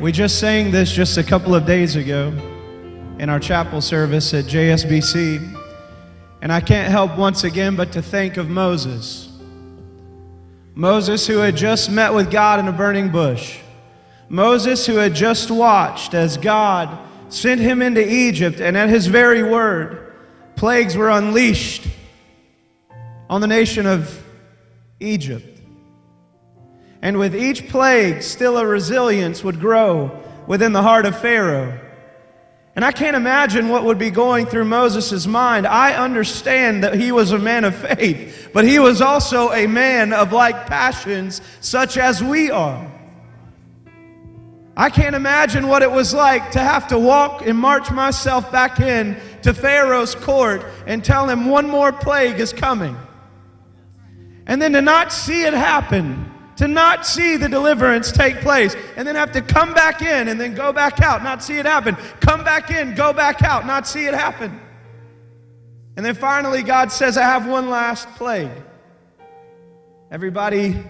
[0.00, 2.28] We just sang this just a couple of days ago
[3.18, 5.60] in our chapel service at JSBC.
[6.40, 9.28] And I can't help once again but to think of Moses.
[10.76, 13.58] Moses, who had just met with God in a burning bush.
[14.28, 16.96] Moses, who had just watched as God
[17.28, 20.14] sent him into Egypt, and at his very word,
[20.54, 21.88] plagues were unleashed
[23.28, 24.24] on the nation of
[25.00, 25.57] Egypt.
[27.00, 31.78] And with each plague, still a resilience would grow within the heart of Pharaoh.
[32.74, 35.66] And I can't imagine what would be going through Moses' mind.
[35.66, 40.12] I understand that he was a man of faith, but he was also a man
[40.12, 42.88] of like passions, such as we are.
[44.76, 48.78] I can't imagine what it was like to have to walk and march myself back
[48.78, 52.96] in to Pharaoh's court and tell him one more plague is coming.
[54.46, 59.06] And then to not see it happen, to not see the deliverance take place, and
[59.06, 61.96] then have to come back in and then go back out, not see it happen.
[62.20, 64.60] Come back in, go back out, not see it happen.
[65.96, 68.50] And then finally, God says, I have one last plague.
[70.10, 70.82] Everybody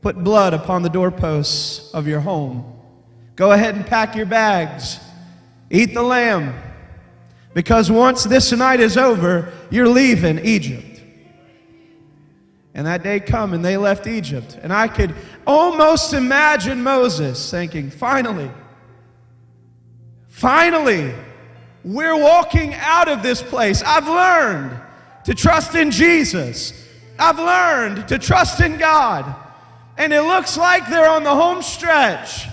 [0.00, 2.76] put blood upon the doorposts of your home.
[3.36, 4.98] Go ahead and pack your bags.
[5.70, 6.52] Eat the lamb.
[7.54, 10.89] Because once this night is over, you're leaving Egypt.
[12.74, 14.58] And that day come and they left Egypt.
[14.62, 15.14] And I could
[15.46, 18.50] almost imagine Moses thinking, finally,
[20.28, 21.12] finally,
[21.82, 23.82] we're walking out of this place.
[23.82, 24.80] I've learned
[25.24, 26.72] to trust in Jesus.
[27.18, 29.34] I've learned to trust in God.
[29.98, 32.46] And it looks like they're on the home stretch.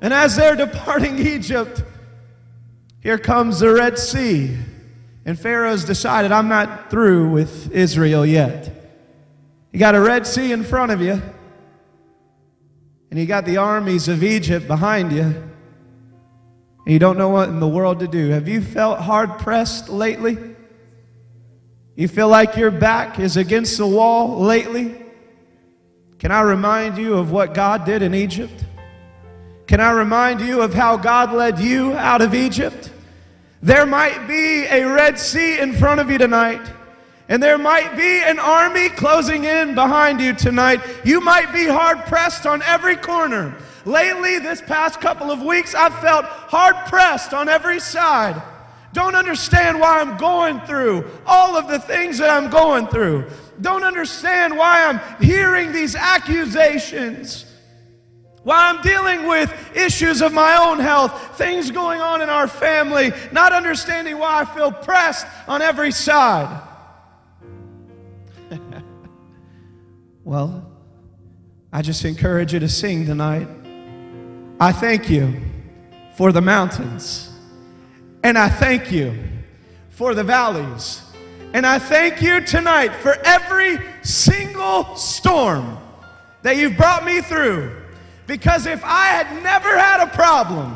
[0.00, 1.82] And as they're departing Egypt,
[3.00, 4.56] here comes the Red Sea.
[5.24, 8.83] And Pharaoh's decided, I'm not through with Israel yet.
[9.74, 11.20] You got a Red Sea in front of you,
[13.10, 15.42] and you got the armies of Egypt behind you, and
[16.86, 18.28] you don't know what in the world to do.
[18.28, 20.38] Have you felt hard pressed lately?
[21.96, 24.94] You feel like your back is against the wall lately?
[26.20, 28.64] Can I remind you of what God did in Egypt?
[29.66, 32.92] Can I remind you of how God led you out of Egypt?
[33.60, 36.64] There might be a Red Sea in front of you tonight.
[37.28, 40.80] And there might be an army closing in behind you tonight.
[41.04, 43.56] You might be hard pressed on every corner.
[43.86, 48.42] Lately, this past couple of weeks, I've felt hard pressed on every side.
[48.92, 53.26] Don't understand why I'm going through all of the things that I'm going through.
[53.60, 57.46] Don't understand why I'm hearing these accusations.
[58.42, 63.12] Why I'm dealing with issues of my own health, things going on in our family,
[63.32, 66.62] not understanding why I feel pressed on every side.
[70.24, 70.66] Well,
[71.70, 73.46] I just encourage you to sing tonight.
[74.58, 75.34] I thank you
[76.16, 77.30] for the mountains,
[78.22, 79.14] and I thank you
[79.90, 81.02] for the valleys,
[81.52, 85.76] and I thank you tonight for every single storm
[86.42, 87.82] that you've brought me through.
[88.26, 90.74] Because if I had never had a problem,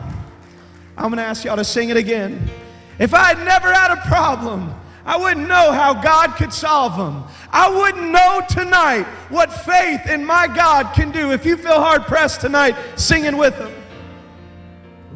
[0.98, 2.50] I'm to ask y'all to sing it again.
[2.98, 4.74] If I had never had a problem,
[5.08, 7.24] I wouldn't know how God could solve them.
[7.50, 11.32] I wouldn't know tonight what faith in my God can do.
[11.32, 13.72] If you feel hard pressed tonight, singing with them.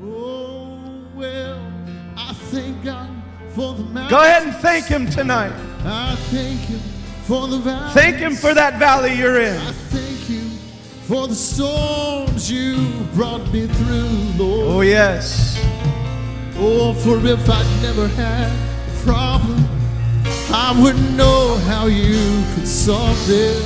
[0.03, 1.61] Oh, well,
[2.17, 3.11] I thank God
[3.51, 4.11] for the mountains.
[4.11, 5.53] Go ahead and thank Him tonight.
[5.85, 6.81] I thank Him
[7.25, 7.93] for the valleys.
[7.93, 9.59] Thank Him for that valley you're in.
[9.59, 10.49] I thank you
[11.03, 14.69] for the storms you brought me through, Lord.
[14.69, 15.63] Oh, yes.
[16.57, 19.72] Oh, for if I'd never had a problem,
[20.55, 23.63] I wouldn't know how you could solve them.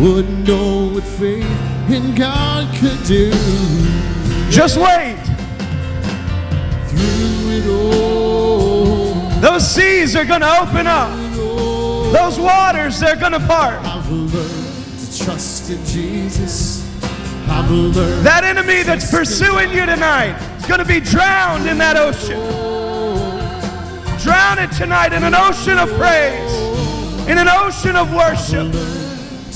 [0.00, 1.44] Wouldn't know what faith
[1.90, 3.32] in God could do.
[4.50, 5.18] Just wait.
[6.86, 11.10] Through it all, Those seas are going to open up,
[12.12, 13.84] those waters, they're going to part.
[13.84, 16.86] I've learned to trust in Jesus.
[17.48, 21.96] I've learned That enemy that's pursuing you tonight is going to be drowned in that
[21.96, 22.79] ocean.
[24.22, 26.52] Drown it tonight in an ocean of praise,
[27.28, 28.70] in an ocean of worship.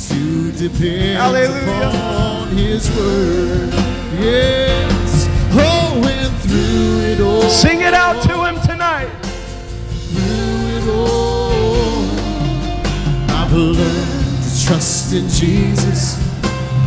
[0.08, 1.88] to depend Hallelujah.
[1.88, 3.70] upon His word.
[4.18, 9.10] Yes, oh, and through it all, Sing it out to him tonight.
[10.12, 12.04] through it all,
[13.36, 16.18] I've learned to trust in Jesus.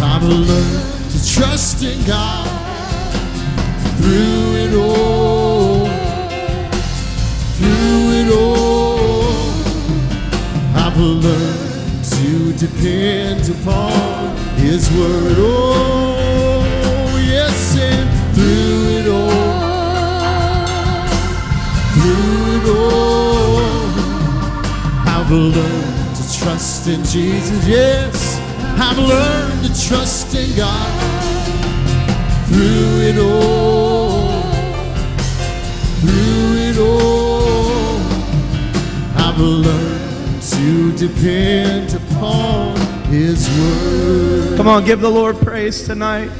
[0.01, 2.47] I've learned to trust in God.
[4.01, 5.56] Through it all,
[8.29, 9.65] Lord,
[10.75, 15.35] I've learned to depend upon His word.
[15.37, 19.47] Oh, yes, and through it all,
[21.95, 23.57] through it all,
[25.07, 27.67] I've learned to trust in Jesus.
[27.67, 28.39] Yes,
[28.79, 31.17] I've learned to trust in God
[32.47, 34.41] through it all,
[36.01, 37.26] through it all.
[39.37, 42.75] I've learned to depend upon
[43.05, 44.57] His word.
[44.57, 46.31] Come on, give the Lord praise tonight.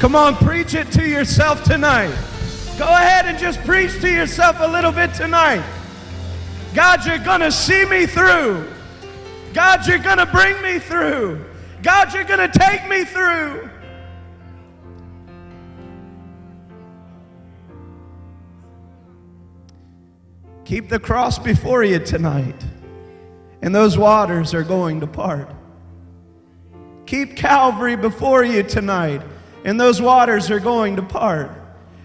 [0.00, 2.14] Come on, preach it to yourself tonight.
[2.78, 5.64] Go ahead and just preach to yourself a little bit tonight.
[6.74, 8.70] God, you're going to see me through.
[9.54, 11.42] God, you're going to bring me through.
[11.82, 13.67] God, you're going to take me through.
[20.68, 22.62] Keep the cross before you tonight,
[23.62, 25.50] and those waters are going to part.
[27.06, 29.22] Keep Calvary before you tonight,
[29.64, 31.50] and those waters are going to part.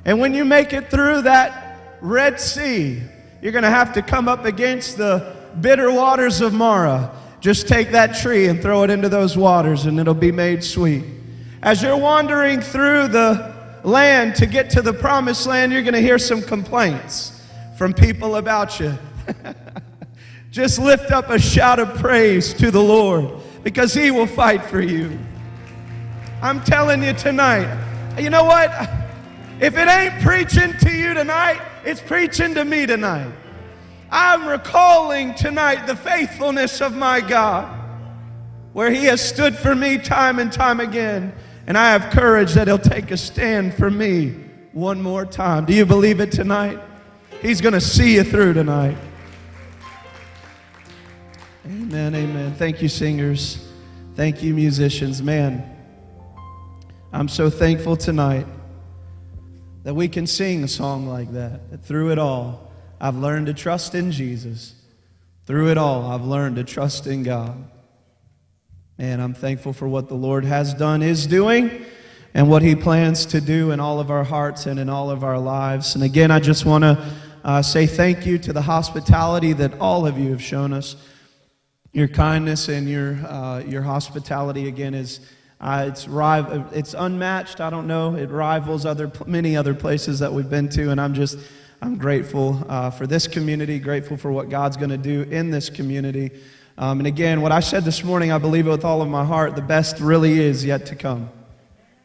[0.05, 3.01] And when you make it through that Red Sea,
[3.41, 7.13] you're going to have to come up against the bitter waters of Marah.
[7.41, 11.03] Just take that tree and throw it into those waters, and it'll be made sweet.
[11.61, 15.99] As you're wandering through the land to get to the promised land, you're going to
[15.99, 17.32] hear some complaints
[17.83, 18.97] from people about you.
[20.51, 23.29] Just lift up a shout of praise to the Lord
[23.61, 25.19] because He will fight for you.
[26.41, 27.67] I'm telling you tonight,
[28.17, 28.71] you know what?
[29.59, 33.33] If it ain't preaching to you tonight, it's preaching to me tonight.
[34.09, 37.67] I'm recalling tonight the faithfulness of my God,
[38.71, 41.33] where He has stood for me time and time again.
[41.67, 44.35] And I have courage that He'll take a stand for me
[44.71, 45.65] one more time.
[45.65, 46.79] Do you believe it tonight?
[47.43, 48.95] He's going to see you through tonight.
[51.65, 52.53] Amen, amen.
[52.53, 53.67] Thank you, singers.
[54.15, 55.21] Thank you, musicians.
[55.21, 55.69] Man,
[57.11, 58.45] I'm so thankful tonight
[59.83, 61.69] that we can sing a song like that.
[61.69, 64.75] That through it all, I've learned to trust in Jesus.
[65.45, 67.61] Through it all, I've learned to trust in God.
[68.97, 71.85] And I'm thankful for what the Lord has done, is doing,
[72.33, 75.25] and what He plans to do in all of our hearts and in all of
[75.25, 75.93] our lives.
[75.93, 77.05] And again, I just want to
[77.43, 80.95] uh, say thank you to the hospitality that all of you have shown us.
[81.91, 85.19] Your kindness and your, uh, your hospitality, again, is
[85.61, 86.07] uh, it's,
[86.73, 87.61] it's unmatched.
[87.61, 88.15] I don't know.
[88.15, 91.37] It rivals other, many other places that we've been to, and I'm just
[91.83, 95.69] I'm grateful uh, for this community, grateful for what God's going to do in this
[95.69, 96.31] community.
[96.77, 99.25] Um, and again, what I said this morning, I believe it with all of my
[99.25, 99.57] heart.
[99.57, 101.29] The best really is yet to come.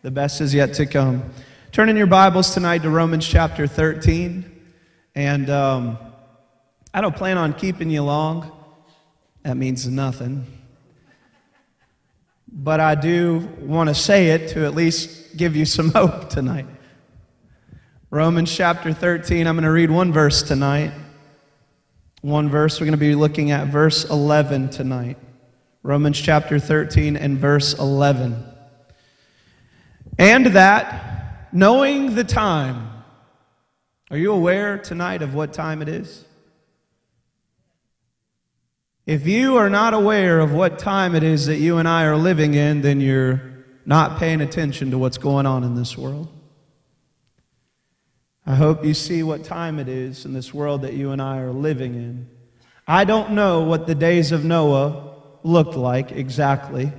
[0.02, 1.30] The best is yet to come.
[1.70, 4.57] Turn in your Bibles tonight to Romans chapter 13.
[5.18, 5.98] And um,
[6.94, 8.52] I don't plan on keeping you long.
[9.42, 10.46] That means nothing.
[12.46, 16.66] But I do want to say it to at least give you some hope tonight.
[18.10, 20.92] Romans chapter 13, I'm going to read one verse tonight.
[22.20, 22.78] One verse.
[22.78, 25.18] We're going to be looking at verse 11 tonight.
[25.82, 28.44] Romans chapter 13 and verse 11.
[30.16, 32.97] And that, knowing the time,
[34.10, 36.24] are you aware tonight of what time it is?
[39.06, 42.16] If you are not aware of what time it is that you and I are
[42.16, 43.40] living in, then you're
[43.86, 46.28] not paying attention to what's going on in this world.
[48.44, 51.38] I hope you see what time it is in this world that you and I
[51.38, 52.28] are living in.
[52.86, 56.92] I don't know what the days of Noah looked like exactly,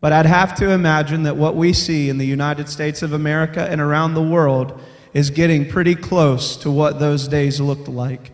[0.00, 3.66] but I'd have to imagine that what we see in the United States of America
[3.70, 4.78] and around the world
[5.12, 8.32] is getting pretty close to what those days looked like.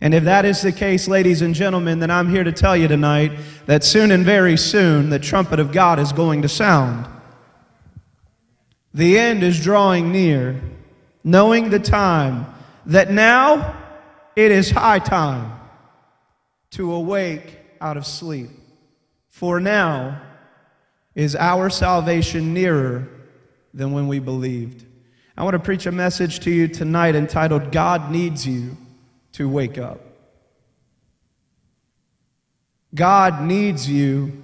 [0.00, 2.86] And if that is the case, ladies and gentlemen, then I'm here to tell you
[2.86, 3.32] tonight
[3.66, 7.06] that soon and very soon the trumpet of God is going to sound.
[8.92, 10.60] The end is drawing near,
[11.22, 12.46] knowing the time
[12.86, 13.76] that now
[14.36, 15.52] it is high time
[16.70, 18.50] to awake out of sleep.
[19.28, 20.22] For now
[21.14, 23.08] is our salvation nearer
[23.74, 24.85] than when we believed.
[25.36, 28.76] I want to preach a message to you tonight entitled God Needs You
[29.32, 30.00] to Wake Up.
[32.94, 34.42] God needs you.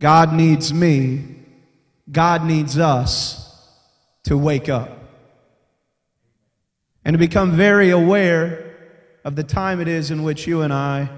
[0.00, 1.36] God needs me.
[2.10, 3.70] God needs us
[4.24, 4.90] to wake up
[7.04, 8.76] and to become very aware
[9.24, 11.08] of the time it is in which you and I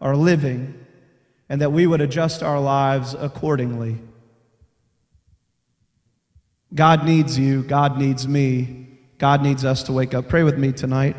[0.00, 0.86] are living
[1.48, 3.98] and that we would adjust our lives accordingly.
[6.74, 7.62] God needs you.
[7.62, 8.86] God needs me.
[9.18, 10.28] God needs us to wake up.
[10.28, 11.16] Pray with me tonight.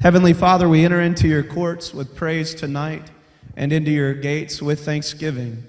[0.00, 3.10] Heavenly Father, we enter into your courts with praise tonight
[3.56, 5.64] and into your gates with thanksgiving.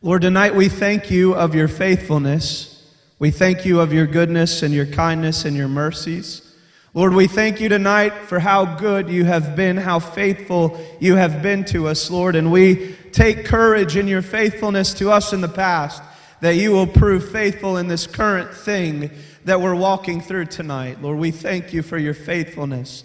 [0.00, 2.88] Lord, tonight we thank you of your faithfulness.
[3.18, 6.54] We thank you of your goodness and your kindness and your mercies.
[6.92, 11.42] Lord, we thank you tonight for how good you have been, how faithful you have
[11.42, 12.36] been to us, Lord.
[12.36, 16.02] And we take courage in your faithfulness to us in the past
[16.44, 19.10] that you will prove faithful in this current thing
[19.46, 21.00] that we're walking through tonight.
[21.00, 23.02] Lord, we thank you for your faithfulness.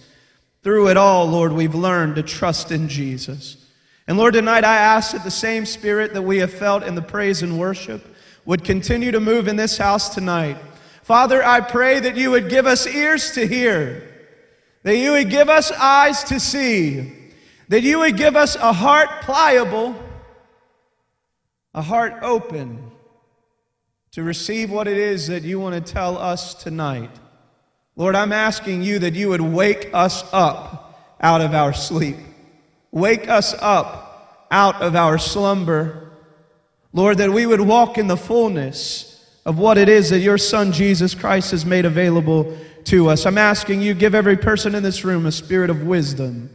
[0.62, 3.66] Through it all, Lord, we've learned to trust in Jesus.
[4.10, 7.02] And Lord, tonight I ask that the same spirit that we have felt in the
[7.02, 10.58] praise and worship would continue to move in this house tonight.
[11.04, 14.04] Father, I pray that you would give us ears to hear,
[14.84, 17.14] that you would give us eyes to see,
[17.70, 19.96] that you would give us a heart pliable,
[21.74, 22.89] a heart open
[24.12, 27.12] to receive what it is that you want to tell us tonight.
[27.96, 32.18] Lord, I'm asking you that you would wake us up out of our sleep.
[32.92, 36.12] Wake us up out of our slumber.
[36.94, 40.72] Lord, that we would walk in the fullness of what it is that your Son
[40.72, 43.26] Jesus Christ has made available to us.
[43.26, 46.50] I'm asking you, give every person in this room a spirit of wisdom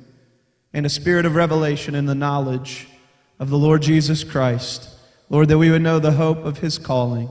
[0.73, 2.88] and a spirit of revelation in the knowledge
[3.38, 4.88] of the Lord Jesus Christ.
[5.30, 7.28] Lord, that we would know the hope of his calling,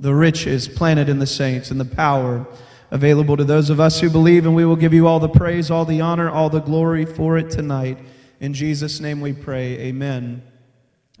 [0.00, 2.46] the riches planted in the saints, and the power
[2.90, 5.70] available to those of us who believe, and we will give you all the praise,
[5.70, 7.98] all the honor, all the glory for it tonight.
[8.40, 9.78] In Jesus' name we pray.
[9.78, 10.42] Amen.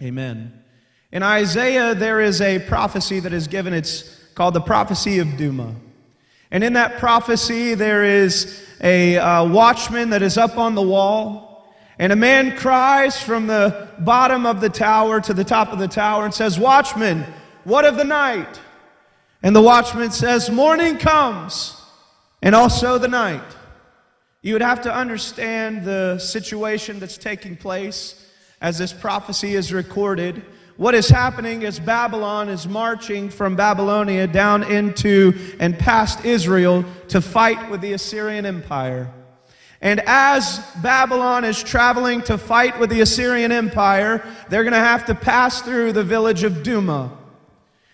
[0.02, 0.64] Amen.
[1.12, 3.74] In Isaiah, there is a prophecy that is given.
[3.74, 5.74] It's called the prophecy of Dumah.
[6.50, 11.74] And in that prophecy, there is a uh, watchman that is up on the wall.
[11.98, 15.86] And a man cries from the bottom of the tower to the top of the
[15.86, 17.26] tower and says, Watchman,
[17.64, 18.58] what of the night?
[19.42, 21.80] And the watchman says, Morning comes,
[22.42, 23.56] and also the night.
[24.42, 28.26] You would have to understand the situation that's taking place
[28.60, 30.42] as this prophecy is recorded.
[30.76, 37.20] What is happening is Babylon is marching from Babylonia down into and past Israel to
[37.20, 39.12] fight with the Assyrian Empire.
[39.82, 45.06] And as Babylon is traveling to fight with the Assyrian Empire, they're going to have
[45.06, 47.10] to pass through the village of Dumah.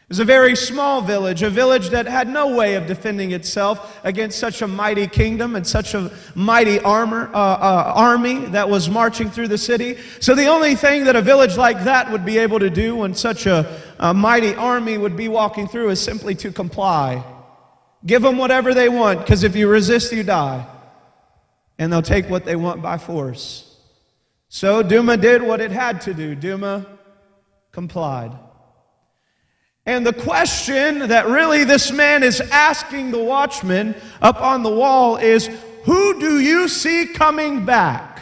[0.06, 3.98] It was a very small village, a village that had no way of defending itself
[4.04, 8.88] against such a mighty kingdom and such a mighty armor, uh, uh, army that was
[8.88, 9.98] marching through the city.
[10.20, 13.16] So the only thing that a village like that would be able to do when
[13.16, 17.24] such a, a mighty army would be walking through is simply to comply.
[18.04, 20.64] Give them whatever they want, because if you resist, you die.
[21.80, 23.76] And they'll take what they want by force.
[24.48, 26.36] So Dumah did what it had to do.
[26.36, 26.86] Dumah
[27.72, 28.45] complied.
[29.86, 35.16] And the question that really this man is asking the watchman up on the wall
[35.16, 35.48] is
[35.84, 38.16] Who do you see coming back?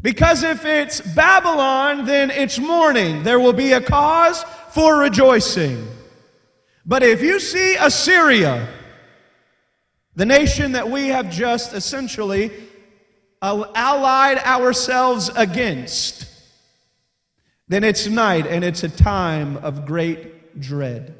[0.00, 3.24] Because if it's Babylon, then it's morning.
[3.24, 5.88] There will be a cause for rejoicing.
[6.86, 8.68] But if you see Assyria,
[10.14, 12.52] the nation that we have just essentially
[13.42, 16.27] allied ourselves against,
[17.68, 21.14] then it's night and it's a time of great dread.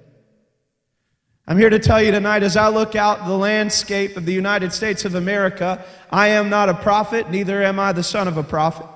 [1.47, 4.73] I'm here to tell you tonight as I look out the landscape of the United
[4.73, 8.43] States of America, I am not a prophet, neither am I the son of a
[8.43, 8.87] prophet.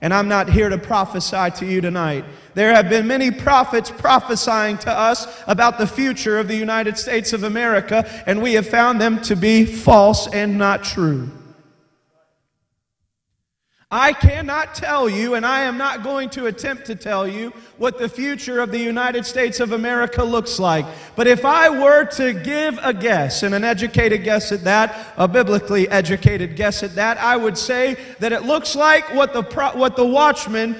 [0.00, 2.24] And I'm not here to prophesy to you tonight.
[2.54, 7.32] There have been many prophets prophesying to us about the future of the United States
[7.32, 11.30] of America, and we have found them to be false and not true.
[13.94, 17.98] I cannot tell you, and I am not going to attempt to tell you, what
[17.98, 20.86] the future of the United States of America looks like.
[21.14, 25.28] But if I were to give a guess, and an educated guess at that, a
[25.28, 29.76] biblically educated guess at that, I would say that it looks like what the, pro-
[29.76, 30.74] what the watchman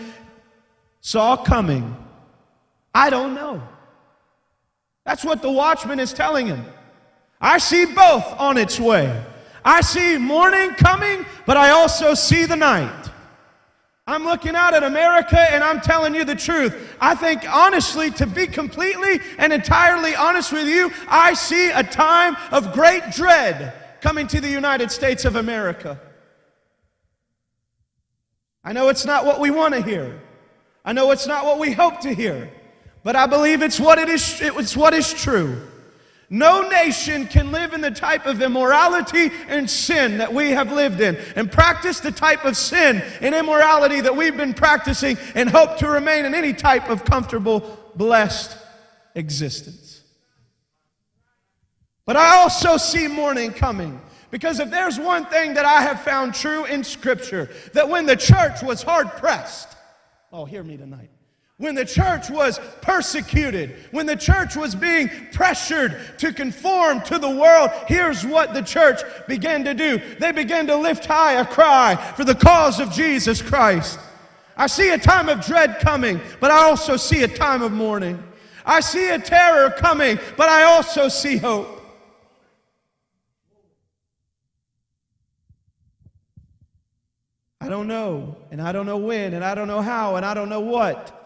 [1.02, 1.94] saw coming.
[2.94, 3.62] I don't know.
[5.04, 6.64] That's what the watchman is telling him.
[7.38, 9.22] I see both on its way.
[9.64, 13.01] I see morning coming, but I also see the night.
[14.06, 16.96] I'm looking out at America and I'm telling you the truth.
[17.00, 22.36] I think, honestly, to be completely and entirely honest with you, I see a time
[22.50, 26.00] of great dread coming to the United States of America.
[28.64, 30.20] I know it's not what we want to hear.
[30.84, 32.50] I know it's not what we hope to hear.
[33.04, 35.60] But I believe it's what it is it's what is true.
[36.32, 41.02] No nation can live in the type of immorality and sin that we have lived
[41.02, 45.76] in and practice the type of sin and immorality that we've been practicing and hope
[45.76, 48.56] to remain in any type of comfortable, blessed
[49.14, 50.04] existence.
[52.06, 54.00] But I also see morning coming.
[54.30, 58.16] Because if there's one thing that I have found true in Scripture, that when the
[58.16, 59.68] church was hard pressed,
[60.32, 61.10] oh, hear me tonight
[61.62, 67.30] when the church was persecuted, when the church was being pressured to conform to the
[67.30, 70.00] world, here's what the church began to do.
[70.18, 74.00] They began to lift high a cry for the cause of Jesus Christ.
[74.56, 78.20] I see a time of dread coming, but I also see a time of morning.
[78.66, 81.80] I see a terror coming, but I also see hope.
[87.60, 90.34] I don't know, and I don't know when, and I don't know how, and I
[90.34, 91.20] don't know what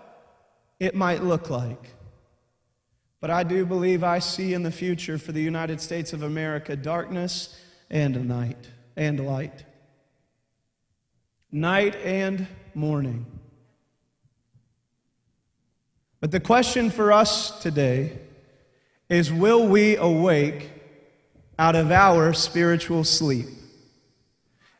[0.78, 1.94] it might look like.
[3.20, 6.76] But I do believe I see in the future for the United States of America
[6.76, 7.58] darkness
[7.90, 9.64] and night and light.
[11.50, 13.26] Night and morning.
[16.20, 18.18] But the question for us today
[19.08, 20.70] is will we awake
[21.58, 23.46] out of our spiritual sleep?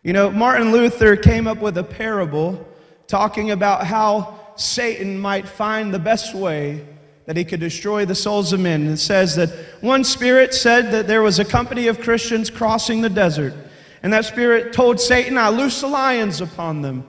[0.03, 2.67] You know, Martin Luther came up with a parable
[3.07, 6.87] talking about how Satan might find the best way
[7.27, 8.87] that he could destroy the souls of men.
[8.87, 13.11] It says that one spirit said that there was a company of Christians crossing the
[13.11, 13.55] desert.
[14.03, 17.05] And that spirit told Satan, I loose the lions upon them.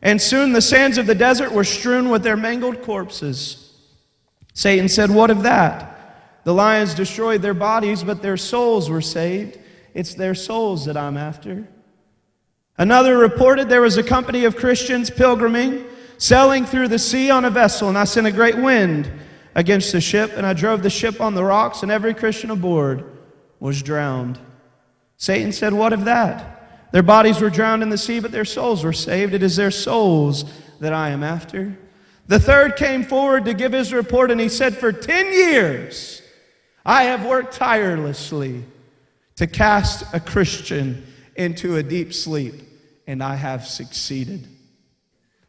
[0.00, 3.72] And soon the sands of the desert were strewn with their mangled corpses.
[4.54, 6.42] Satan said, What of that?
[6.44, 9.58] The lions destroyed their bodies, but their souls were saved.
[9.94, 11.66] It's their souls that I'm after.
[12.78, 15.84] Another reported there was a company of Christians pilgriming
[16.18, 19.10] sailing through the sea on a vessel, and I sent a great wind
[19.54, 23.04] against the ship, and I drove the ship on the rocks, and every Christian aboard
[23.58, 24.38] was drowned.
[25.16, 26.92] Satan said, What of that?
[26.92, 29.34] Their bodies were drowned in the sea, but their souls were saved.
[29.34, 30.44] It is their souls
[30.80, 31.76] that I am after.
[32.28, 36.22] The third came forward to give his report, and he said, For 10 years
[36.84, 38.64] I have worked tirelessly
[39.36, 42.54] to cast a Christian into a deep sleep,
[43.06, 44.48] and I have succeeded.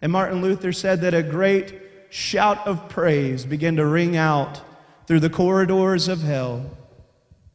[0.01, 4.61] And Martin Luther said that a great shout of praise began to ring out
[5.07, 6.69] through the corridors of hell,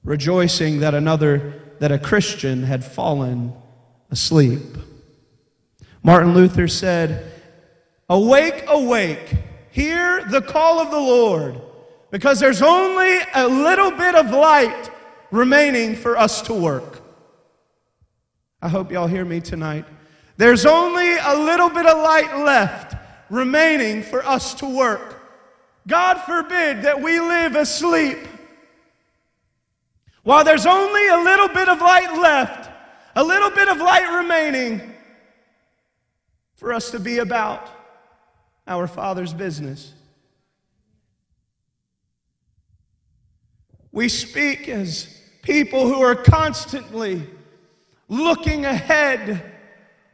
[0.04, 3.52] rejoicing that another, that a Christian had fallen
[4.10, 4.62] asleep.
[6.02, 7.30] Martin Luther said,
[8.08, 9.36] Awake, awake,
[9.70, 11.60] hear the call of the Lord,
[12.10, 14.90] because there's only a little bit of light
[15.30, 17.00] remaining for us to work.
[18.60, 19.84] I hope y'all hear me tonight.
[20.42, 22.96] There's only a little bit of light left
[23.30, 25.22] remaining for us to work.
[25.86, 28.18] God forbid that we live asleep.
[30.24, 32.68] While there's only a little bit of light left,
[33.14, 34.80] a little bit of light remaining
[36.56, 37.68] for us to be about
[38.66, 39.92] our Father's business.
[43.92, 45.06] We speak as
[45.42, 47.30] people who are constantly
[48.08, 49.51] looking ahead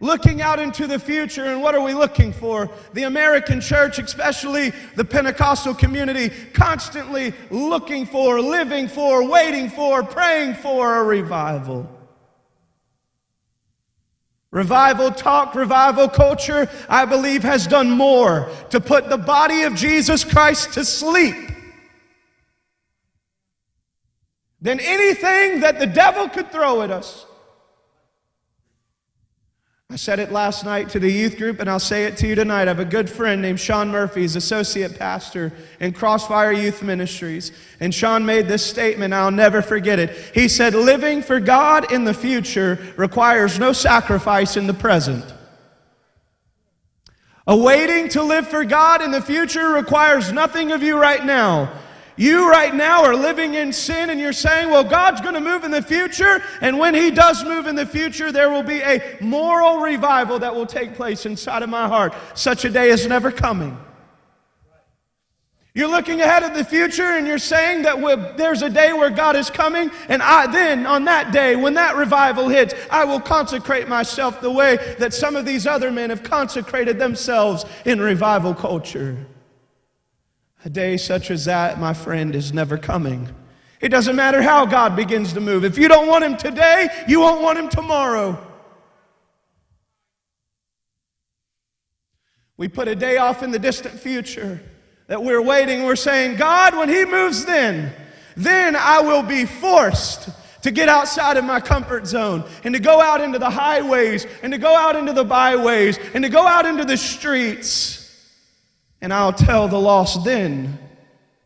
[0.00, 2.70] looking out into the future, and what are we looking for?
[2.92, 10.54] The American church, especially the Pentecostal community, constantly looking for, living for, waiting for, praying
[10.54, 11.90] for a revival.
[14.50, 20.24] Revival talk, revival culture, I believe, has done more to put the body of Jesus
[20.24, 21.37] Christ to sleep
[24.61, 27.26] than anything that the devil could throw at us.
[29.90, 32.35] I said it last night to the youth group, and I'll say it to you
[32.35, 32.64] tonight.
[32.64, 34.20] I have a good friend named Sean Murphy.
[34.20, 37.53] He's associate pastor in Crossfire Youth Ministries.
[37.81, 40.11] And Sean made this statement, I'll never forget it.
[40.35, 45.24] He said, Living for God in the future requires no sacrifice in the present.
[47.46, 51.72] Awaiting to live for God in the future requires nothing of you right now.
[52.18, 55.62] You right now are living in sin and you're saying, well, God's going to move
[55.62, 56.42] in the future.
[56.61, 60.54] And when He does move in the future, there will be a moral revival that
[60.54, 62.12] will take place inside of my heart.
[62.35, 63.78] Such a day is never coming.
[65.74, 69.37] You're looking ahead of the future and you're saying that there's a day where God
[69.37, 73.87] is coming, and I then, on that day, when that revival hits, I will consecrate
[73.87, 79.18] myself the way that some of these other men have consecrated themselves in revival culture.
[80.64, 83.28] A day such as that, my friend, is never coming.
[83.80, 85.64] It doesn't matter how God begins to move.
[85.64, 88.44] If you don't want Him today, you won't want Him tomorrow.
[92.56, 94.60] We put a day off in the distant future
[95.06, 95.84] that we're waiting.
[95.84, 97.92] We're saying, God, when He moves then,
[98.36, 100.28] then I will be forced
[100.62, 104.52] to get outside of my comfort zone and to go out into the highways and
[104.52, 107.97] to go out into the byways and to go out into the streets
[109.00, 110.78] and I'll tell the lost then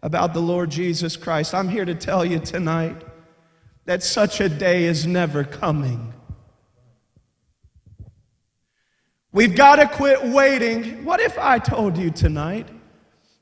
[0.03, 1.55] about the Lord Jesus Christ.
[1.55, 3.03] I'm here to tell you tonight
[3.85, 6.13] that such a day is never coming.
[9.33, 11.05] We've got to quit waiting.
[11.05, 12.69] What if I told you tonight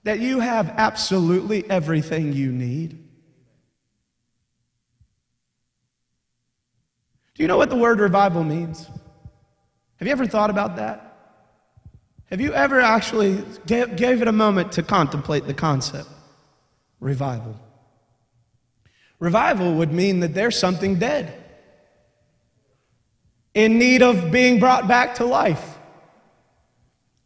[0.04, 2.92] that you have absolutely everything you need?
[7.34, 8.86] Do you know what the word revival means?
[9.96, 11.09] Have you ever thought about that?
[12.30, 16.08] Have you ever actually gave, gave it a moment to contemplate the concept?
[17.00, 17.58] Revival.
[19.18, 21.34] Revival would mean that there's something dead
[23.52, 25.78] in need of being brought back to life.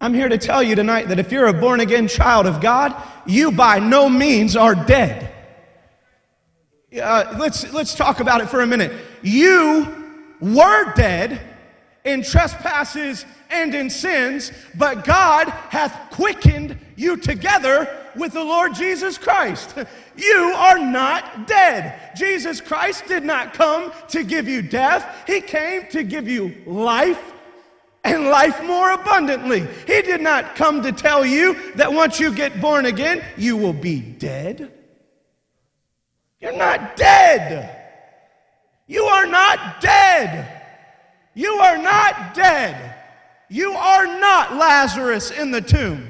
[0.01, 2.95] I'm here to tell you tonight that if you're a born again child of God,
[3.27, 5.31] you by no means are dead.
[7.01, 8.93] Uh, let's, let's talk about it for a minute.
[9.23, 11.41] You were dead
[12.05, 19.19] in trespasses and in sins, but God hath quickened you together with the Lord Jesus
[19.19, 19.75] Christ.
[20.17, 22.15] You are not dead.
[22.17, 27.33] Jesus Christ did not come to give you death, He came to give you life
[28.05, 29.67] and life more abundantly.
[29.87, 33.73] He did not come to tell you that once you get born again, you will
[33.73, 34.71] be dead.
[36.39, 37.81] You're not dead.
[38.87, 40.63] You are not dead.
[41.33, 42.95] You are not dead.
[43.49, 46.09] You are not Lazarus in the tomb.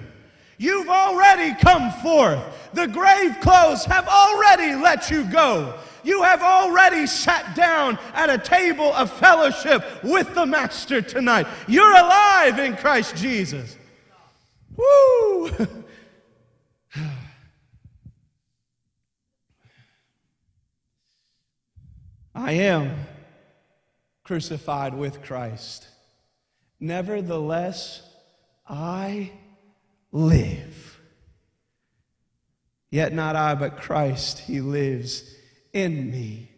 [0.57, 2.41] You've already come forth.
[2.73, 5.79] The grave clothes have already let you go.
[6.05, 11.47] You have already sat down at a table of fellowship with the Master tonight.
[11.67, 13.77] You're alive in Christ Jesus.
[14.77, 15.51] Woo!
[22.35, 22.97] I am
[24.25, 25.87] crucified with Christ.
[26.81, 28.03] Nevertheless,
[28.69, 29.33] I
[30.13, 31.01] live.
[32.91, 35.35] Yet not I, but Christ, He lives
[35.73, 36.51] in me.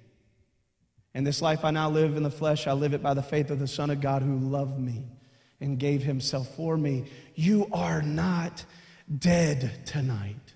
[1.15, 3.51] And this life I now live in the flesh, I live it by the faith
[3.51, 5.05] of the Son of God who loved me
[5.61, 7.07] and gave himself for me.
[7.35, 8.65] You are not
[9.19, 10.53] dead tonight.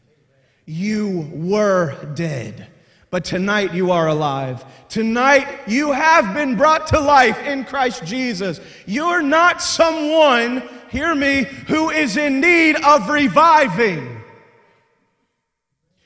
[0.67, 2.67] You were dead,
[3.11, 4.65] but tonight you are alive.
[4.89, 8.61] Tonight you have been brought to life in Christ Jesus.
[8.87, 14.21] You're not someone, hear me, who is in need of reviving.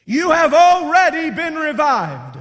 [0.07, 2.39] You have already been revived.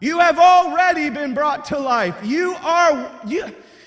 [0.00, 2.16] You have already been brought to life.
[2.24, 3.44] You are, you,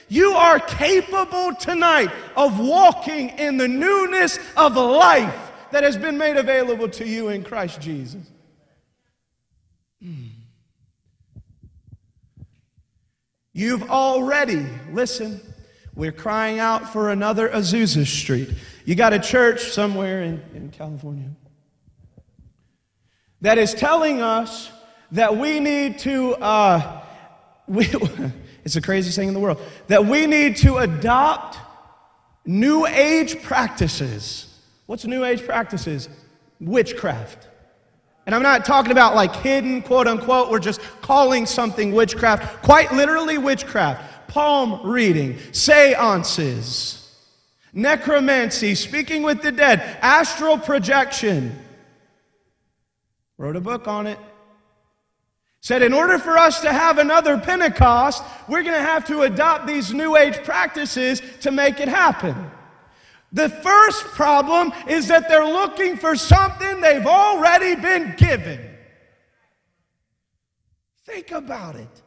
[0.10, 6.38] you are capable tonight of walking in the newness of life that has been made
[6.38, 8.24] available to you in Christ Jesus.
[13.60, 15.42] You've already, listen,
[15.94, 18.50] we're crying out for another Azusa Street.
[18.86, 21.30] You got a church somewhere in, in California
[23.42, 24.72] that is telling us
[25.12, 27.02] that we need to, uh,
[27.68, 27.86] we,
[28.64, 31.58] it's the craziest thing in the world, that we need to adopt
[32.46, 34.58] new age practices.
[34.86, 36.08] What's new age practices?
[36.62, 37.49] Witchcraft.
[38.30, 42.94] And I'm not talking about like hidden, quote unquote, we're just calling something witchcraft, quite
[42.94, 44.28] literally witchcraft.
[44.28, 47.12] Palm reading, seances,
[47.74, 51.58] necromancy, speaking with the dead, astral projection.
[53.40, 54.20] Wrote a book on it.
[55.62, 59.66] Said, in order for us to have another Pentecost, we're going to have to adopt
[59.66, 62.52] these New Age practices to make it happen.
[63.32, 68.60] The first problem is that they're looking for something they've already been given.
[71.06, 72.02] Think about it.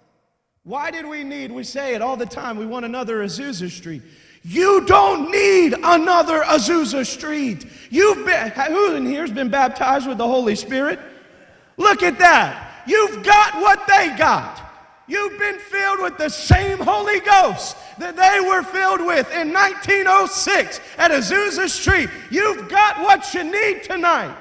[0.64, 4.02] Why did we need, we say it all the time, we want another Azusa Street.
[4.44, 7.66] You don't need another Azusa Street.
[7.90, 10.98] You've been, who in here's been baptized with the Holy Spirit?
[11.76, 12.82] Look at that.
[12.86, 14.71] You've got what they got.
[15.06, 20.80] You've been filled with the same Holy Ghost that they were filled with in 1906
[20.96, 22.08] at Azusa Street.
[22.30, 24.36] You've got what you need tonight.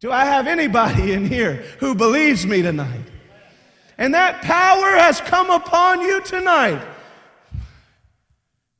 [0.00, 3.04] Do I have anybody in here who believes me tonight?
[3.96, 6.82] And that power has come upon you tonight.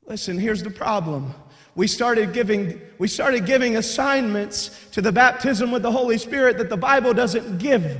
[0.05, 1.33] Listen, here's the problem
[1.75, 6.69] we started giving, we started giving assignments to the baptism with the Holy Spirit that
[6.69, 7.99] the Bible doesn't give.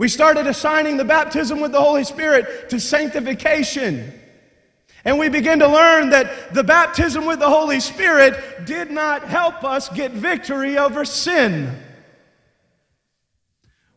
[0.00, 4.10] We started assigning the baptism with the Holy Spirit to sanctification.
[5.04, 9.62] And we began to learn that the baptism with the Holy Spirit did not help
[9.62, 11.78] us get victory over sin.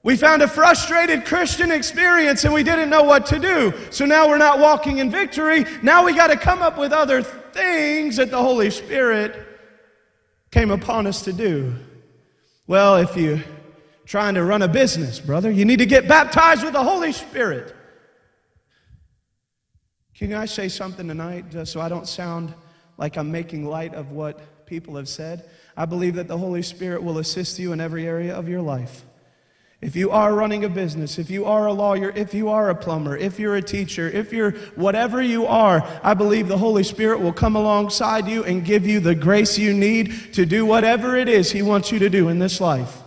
[0.04, 3.74] We found a frustrated Christian experience and we didn't know what to do.
[3.90, 5.64] So now we're not walking in victory.
[5.84, 9.38] Now we got to come up with other things that the Holy Spirit
[10.52, 11.74] came upon us to do.
[12.68, 13.42] Well, if you're
[14.06, 17.76] trying to run a business, brother, you need to get baptized with the Holy Spirit.
[20.14, 22.54] Can I say something tonight just so I don't sound
[22.98, 25.50] like I'm making light of what people have said.
[25.76, 29.04] I believe that the Holy Spirit will assist you in every area of your life.
[29.82, 32.76] If you are running a business, if you are a lawyer, if you are a
[32.76, 37.20] plumber, if you're a teacher, if you're whatever you are, I believe the Holy Spirit
[37.20, 41.28] will come alongside you and give you the grace you need to do whatever it
[41.28, 43.03] is He wants you to do in this life.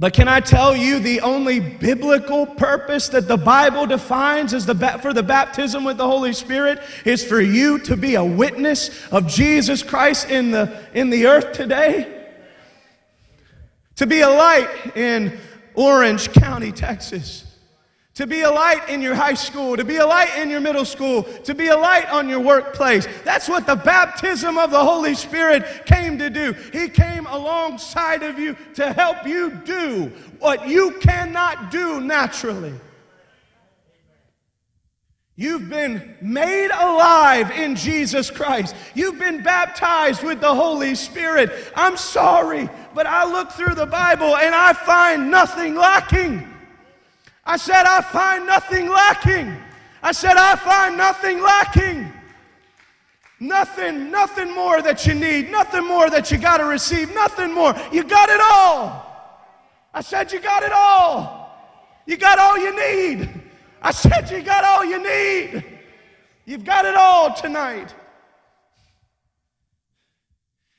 [0.00, 4.74] But can I tell you the only biblical purpose that the Bible defines as the
[4.74, 9.28] for the baptism with the Holy Spirit is for you to be a witness of
[9.28, 12.16] Jesus Christ in the, in the earth today?
[14.00, 15.38] to be a light in
[15.74, 17.44] Orange County, Texas,
[18.14, 20.84] to be a light in your high school, to be a light in your middle
[20.84, 23.06] school, to be a light on your workplace.
[23.24, 26.52] That's what the baptism of the Holy Spirit came to do.
[26.72, 32.74] He came alongside of you to help you do what you cannot do naturally.
[35.36, 38.76] You've been made alive in Jesus Christ.
[38.94, 41.50] You've been baptized with the Holy Spirit.
[41.74, 46.46] I'm sorry, but I look through the Bible and I find nothing lacking.
[47.50, 49.56] I said, I find nothing lacking.
[50.04, 52.12] I said, I find nothing lacking.
[53.40, 57.74] Nothing, nothing more that you need, nothing more that you got to receive, nothing more.
[57.90, 59.04] You got it all.
[59.92, 61.50] I said, You got it all.
[62.06, 63.28] You got all you need.
[63.82, 65.64] I said, You got all you need.
[66.44, 67.92] You've got it all tonight.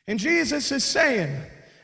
[0.07, 1.35] And Jesus is saying,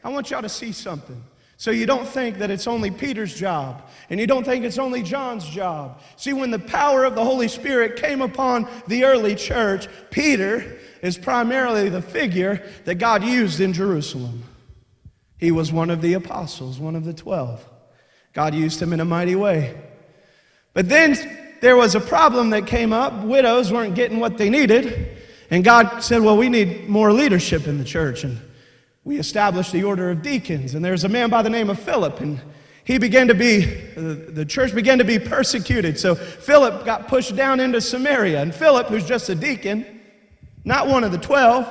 [0.01, 1.21] I want y'all to see something.
[1.59, 5.01] So you don't think that it's only Peter's job, and you don't think it's only
[5.01, 5.99] John's job.
[6.15, 11.17] See, when the power of the Holy Spirit came upon the early church, Peter is
[11.17, 14.43] primarily the figure that God used in Jerusalem.
[15.37, 17.67] He was one of the apostles, one of the twelve.
[18.33, 19.75] God used him in a mighty way.
[20.73, 21.15] But then
[21.59, 23.23] there was a problem that came up.
[23.23, 25.17] Widows weren't getting what they needed.
[25.49, 28.23] And God said, Well, we need more leadership in the church.
[28.23, 28.39] And
[29.07, 30.75] we established the order of deacons.
[30.75, 32.19] And there's a man by the name of Philip.
[32.19, 32.41] And
[32.83, 35.97] he began to be, the church began to be persecuted.
[35.97, 38.41] So Philip got pushed down into Samaria.
[38.41, 39.85] And Philip, who's just a deacon,
[40.65, 41.65] not one of the 12,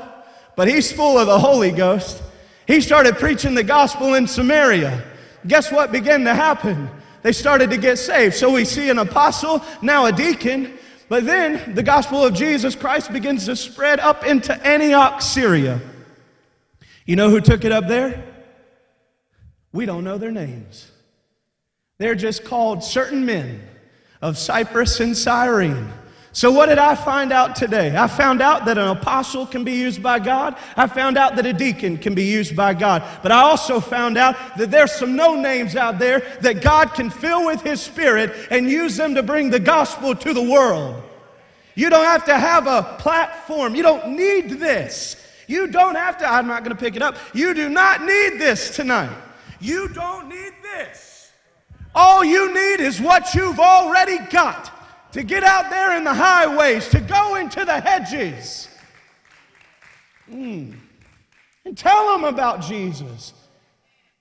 [0.57, 2.22] but he's full of the Holy Ghost,
[2.66, 5.05] he started preaching the gospel in Samaria.
[5.46, 6.88] Guess what began to happen?
[7.20, 8.35] They started to get saved.
[8.35, 10.72] So we see an apostle, now a deacon,
[11.11, 15.83] but then the gospel of Jesus Christ begins to spread up into Antioch, Syria.
[17.07, 18.25] You know who took it up there?
[19.73, 20.90] We don't know their names.
[21.99, 23.62] They're just called certain men
[24.21, 25.92] of Cyprus and Cyrene.
[26.33, 27.97] So, what did I find out today?
[27.97, 30.55] I found out that an apostle can be used by God.
[30.77, 33.03] I found out that a deacon can be used by God.
[33.23, 37.09] But I also found out that there's some no names out there that God can
[37.09, 41.03] fill with His Spirit and use them to bring the gospel to the world.
[41.75, 45.16] You don't have to have a platform, you don't need this.
[45.46, 47.16] You don't have to, I'm not going to pick it up.
[47.32, 49.16] You do not need this tonight.
[49.61, 51.30] You don't need this.
[51.94, 54.72] All you need is what you've already got
[55.12, 58.68] to get out there in the highways, to go into the hedges,
[60.30, 60.74] mm.
[61.64, 63.32] and tell them about Jesus.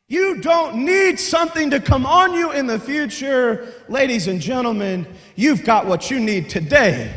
[0.08, 3.74] You don't need something to come on you in the future.
[3.90, 7.12] Ladies and gentlemen, you've got what you need today.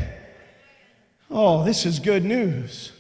[1.31, 2.93] Oh, this is good news.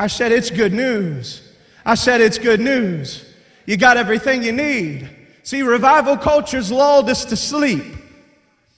[0.00, 1.42] I said it's good news.
[1.84, 3.22] I said it's good news.
[3.66, 5.10] You got everything you need.
[5.42, 7.84] See, revival culture's lulled us to sleep.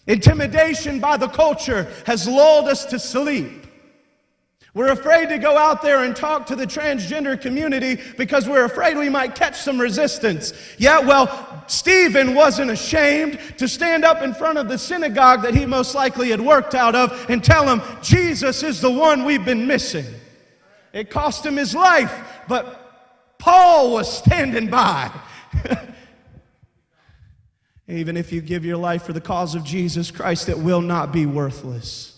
[0.09, 3.69] Intimidation by the culture has lulled us to sleep.
[4.75, 8.97] We're afraid to go out there and talk to the transgender community because we're afraid
[8.97, 10.53] we might catch some resistance.
[10.77, 15.67] Yeah, well, Stephen wasn't ashamed to stand up in front of the synagogue that he
[15.67, 19.69] most likely had worked out of and tell them, Jesus is the one we've been
[19.69, 20.07] missing.
[20.93, 22.13] It cost him his life,
[22.49, 25.11] but Paul was standing by.
[27.89, 31.13] Even if you give your life for the cause of Jesus Christ, it will not
[31.13, 32.13] be worthless.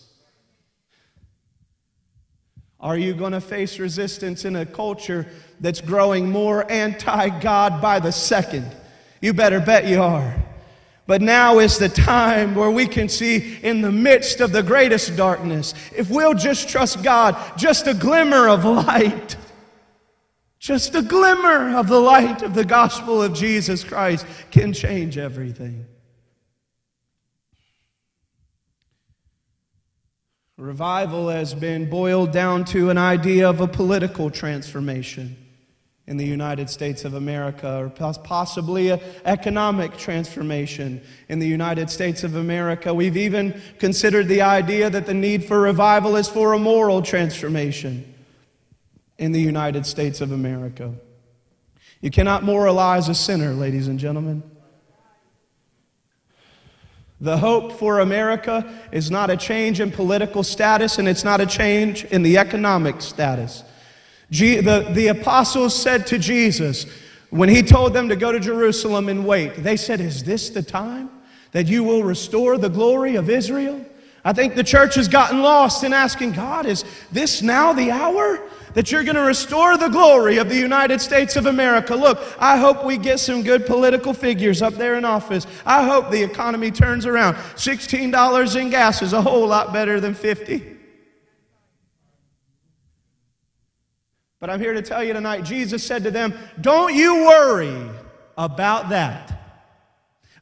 [2.78, 5.26] Are you going to face resistance in a culture
[5.58, 8.70] that's growing more anti God by the second?
[9.22, 10.36] You better bet you are.
[11.06, 15.16] But now is the time where we can see in the midst of the greatest
[15.16, 19.36] darkness, if we'll just trust God, just a glimmer of light
[20.64, 25.84] just a glimmer of the light of the gospel of Jesus Christ can change everything.
[30.56, 35.36] Revival has been boiled down to an idea of a political transformation
[36.06, 42.22] in the United States of America, or possibly an economic transformation in the United States
[42.24, 42.92] of America.
[42.92, 48.10] We've even considered the idea that the need for revival is for a moral transformation.
[49.18, 50.92] in the United States of America.
[52.00, 54.42] You cannot moralize a sinner, ladies and gentlemen.
[57.20, 61.46] The hope for America is not a change in political status and it's not a
[61.46, 63.62] change in the economic status.
[64.34, 66.86] The, the apostles said to Jesus,
[67.30, 70.62] when he told them to go to Jerusalem and wait, they said, Is this the
[70.62, 71.10] time
[71.52, 73.84] that you will restore the glory of Israel?
[74.24, 78.40] I think the church has gotten lost in asking God, Is this now the hour?
[78.74, 81.94] that you're going to restore the glory of the United States of America.
[81.94, 85.46] Look, I hope we get some good political figures up there in office.
[85.64, 87.36] I hope the economy turns around.
[87.36, 90.73] $16 in gas is a whole lot better than 50.
[94.44, 97.88] But I'm here to tell you tonight, Jesus said to them, Don't you worry
[98.36, 99.56] about that.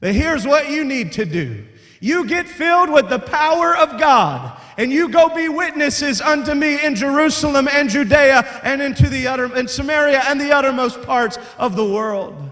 [0.00, 1.64] But here's what you need to do
[2.00, 6.84] you get filled with the power of God and you go be witnesses unto me
[6.84, 11.76] in Jerusalem and Judea and into the utter in Samaria and the uttermost parts of
[11.76, 12.50] the world.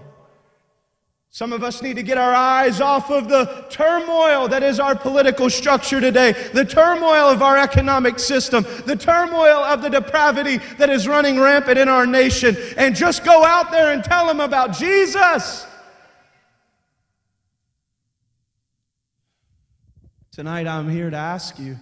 [1.33, 4.95] Some of us need to get our eyes off of the turmoil that is our
[4.95, 10.89] political structure today, the turmoil of our economic system, the turmoil of the depravity that
[10.89, 14.73] is running rampant in our nation, and just go out there and tell them about
[14.73, 15.65] Jesus.
[20.33, 21.77] Tonight, I'm here to ask you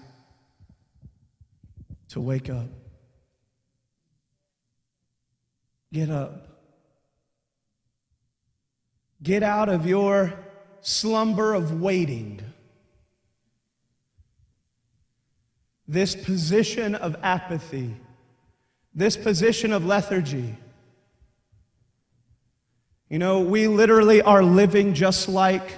[2.09, 2.67] to wake up.
[5.91, 6.58] Get up.
[9.21, 10.33] Get out of your
[10.81, 12.41] slumber of waiting.
[15.87, 17.95] This position of apathy,
[18.93, 20.55] this position of lethargy.
[23.09, 25.73] You know, we literally are living just like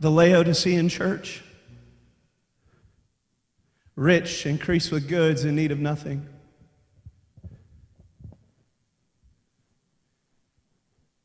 [0.00, 1.42] the Laodicean church
[3.96, 6.26] rich, increased with goods, in need of nothing.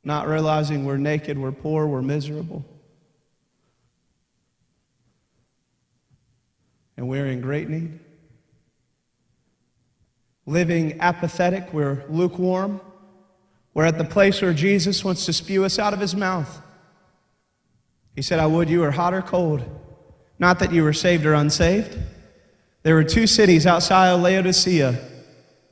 [0.07, 2.63] Not realizing we're naked, we're poor, we're miserable.
[6.95, 7.99] And we're in great need.
[10.45, 12.79] Living apathetic, we're lukewarm.
[13.73, 16.61] We're at the place where Jesus wants to spew us out of his mouth.
[18.15, 19.61] He said, I would you were hot or cold.
[20.39, 21.97] Not that you were saved or unsaved.
[22.83, 24.97] There were two cities outside of Laodicea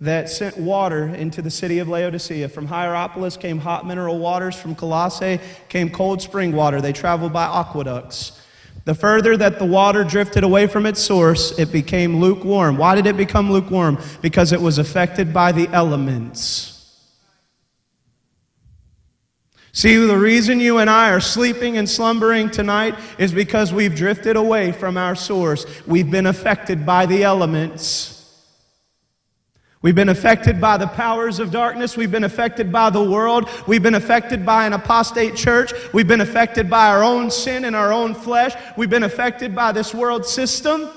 [0.05, 2.49] that sent water into the city of Laodicea.
[2.49, 5.39] From Hierapolis came hot mineral waters, from Colossae
[5.69, 6.81] came cold spring water.
[6.81, 8.41] They traveled by aqueducts.
[8.85, 12.77] The further that the water drifted away from its source, it became lukewarm.
[12.77, 13.99] Why did it become lukewarm?
[14.21, 16.71] Because it was affected by the elements.
[19.71, 24.37] See, the reason you and I are sleeping and slumbering tonight is because we've drifted
[24.37, 25.65] away from our source.
[25.85, 28.14] We've been affected by the elements.
[29.85, 31.95] We've been affected by the powers of darkness.
[31.95, 33.47] We've been affected by the world.
[33.67, 35.73] We've been affected by an apostate church.
[35.93, 38.55] We've been affected by our own sin and our own flesh.
[38.75, 40.89] We've been affected by this world system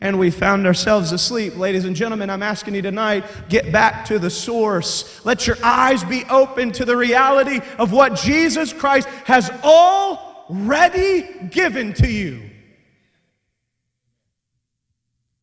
[0.00, 1.56] and we found ourselves asleep.
[1.56, 5.24] Ladies and gentlemen, I'm asking you tonight get back to the source.
[5.24, 11.94] Let your eyes be open to the reality of what Jesus Christ has already given
[11.94, 12.50] to you.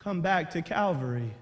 [0.00, 1.32] Come back to Calvary.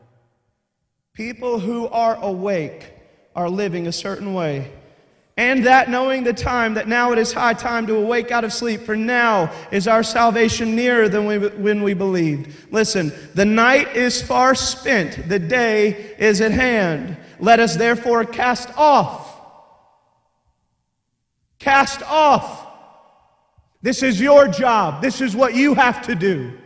[1.17, 2.93] People who are awake
[3.35, 4.71] are living a certain way.
[5.39, 8.53] And that knowing the time, that now it is high time to awake out of
[8.53, 12.71] sleep, for now is our salvation nearer than we, when we believed.
[12.71, 17.17] Listen, the night is far spent, the day is at hand.
[17.41, 19.41] Let us therefore cast off.
[21.59, 22.67] Cast off.
[23.81, 25.01] This is your job.
[25.01, 26.59] This is what you have to do.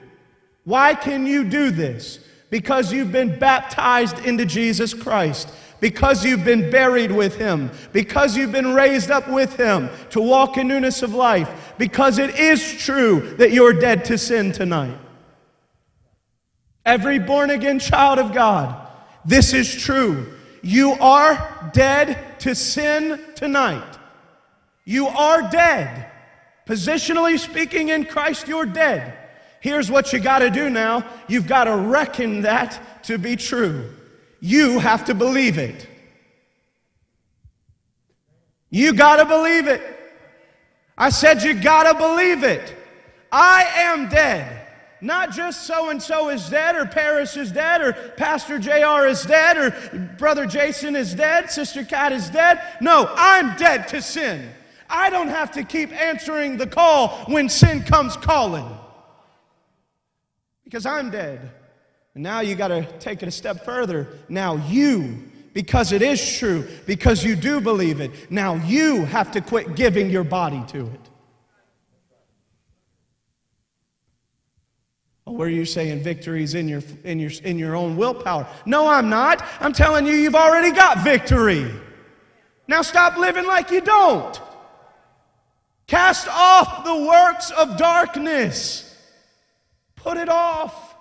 [0.64, 2.18] Why can you do this?
[2.50, 5.48] Because you've been baptized into Jesus Christ
[5.80, 10.56] because you've been buried with him, because you've been raised up with him to walk
[10.56, 14.96] in newness of life, because it is true that you're dead to sin tonight.
[16.85, 18.88] Every born again child of God,
[19.25, 20.35] this is true.
[20.62, 23.98] You are dead to sin tonight.
[24.85, 26.06] You are dead.
[26.66, 29.16] Positionally speaking, in Christ, you're dead.
[29.61, 33.90] Here's what you got to do now you've got to reckon that to be true.
[34.40, 35.87] You have to believe it.
[38.71, 39.83] You got to believe it.
[40.96, 42.75] I said, You got to believe it.
[43.31, 44.56] I am dead.
[45.02, 49.23] Not just so and so is dead, or Paris is dead, or Pastor JR is
[49.23, 49.71] dead, or
[50.19, 52.61] Brother Jason is dead, Sister Kat is dead.
[52.83, 54.50] No, I'm dead to sin.
[54.90, 58.67] I don't have to keep answering the call when sin comes calling
[60.71, 61.50] because I'm dead.
[62.14, 64.06] And now you got to take it a step further.
[64.29, 68.31] Now you because it is true, because you do believe it.
[68.31, 71.00] Now you have to quit giving your body to it.
[75.27, 78.46] Oh, or were you saying victory's in your, in, your, in your own willpower?
[78.64, 79.44] No, I'm not.
[79.58, 81.68] I'm telling you, you've already got victory.
[82.68, 84.40] Now stop living like you don't.
[85.88, 88.89] Cast off the works of darkness.
[90.03, 90.94] Put it off.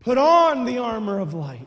[0.00, 1.66] Put on the armor of light.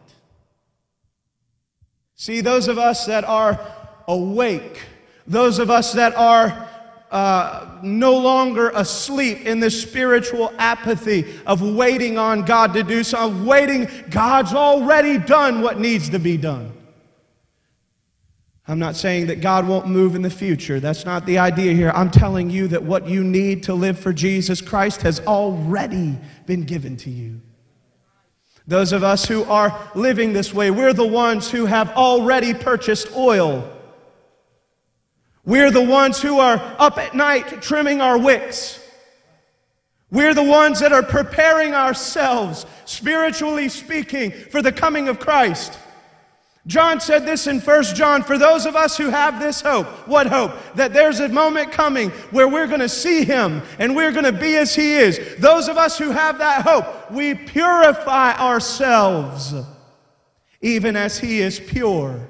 [2.16, 3.60] See, those of us that are
[4.08, 4.82] awake,
[5.26, 6.68] those of us that are
[7.12, 13.46] uh, no longer asleep in the spiritual apathy of waiting on God to do something,
[13.46, 16.72] waiting, God's already done what needs to be done.
[18.70, 20.80] I'm not saying that God won't move in the future.
[20.80, 21.92] That's not the idea here.
[21.96, 26.66] I'm telling you that what you need to live for Jesus Christ has already been
[26.66, 27.42] given to you.
[28.68, 33.12] Those of us who are living this way, we're the ones who have already purchased
[33.18, 33.68] oil.
[35.44, 38.80] We're the ones who are up at night trimming our wicks.
[40.12, 45.80] We're the ones that are preparing ourselves, spiritually speaking, for the coming of Christ.
[46.70, 49.88] John said this in 1 John for those of us who have this hope.
[50.08, 50.52] What hope?
[50.76, 54.32] That there's a moment coming where we're going to see him and we're going to
[54.32, 55.20] be as he is.
[55.40, 59.56] Those of us who have that hope, we purify ourselves
[60.62, 62.30] even as he is pure.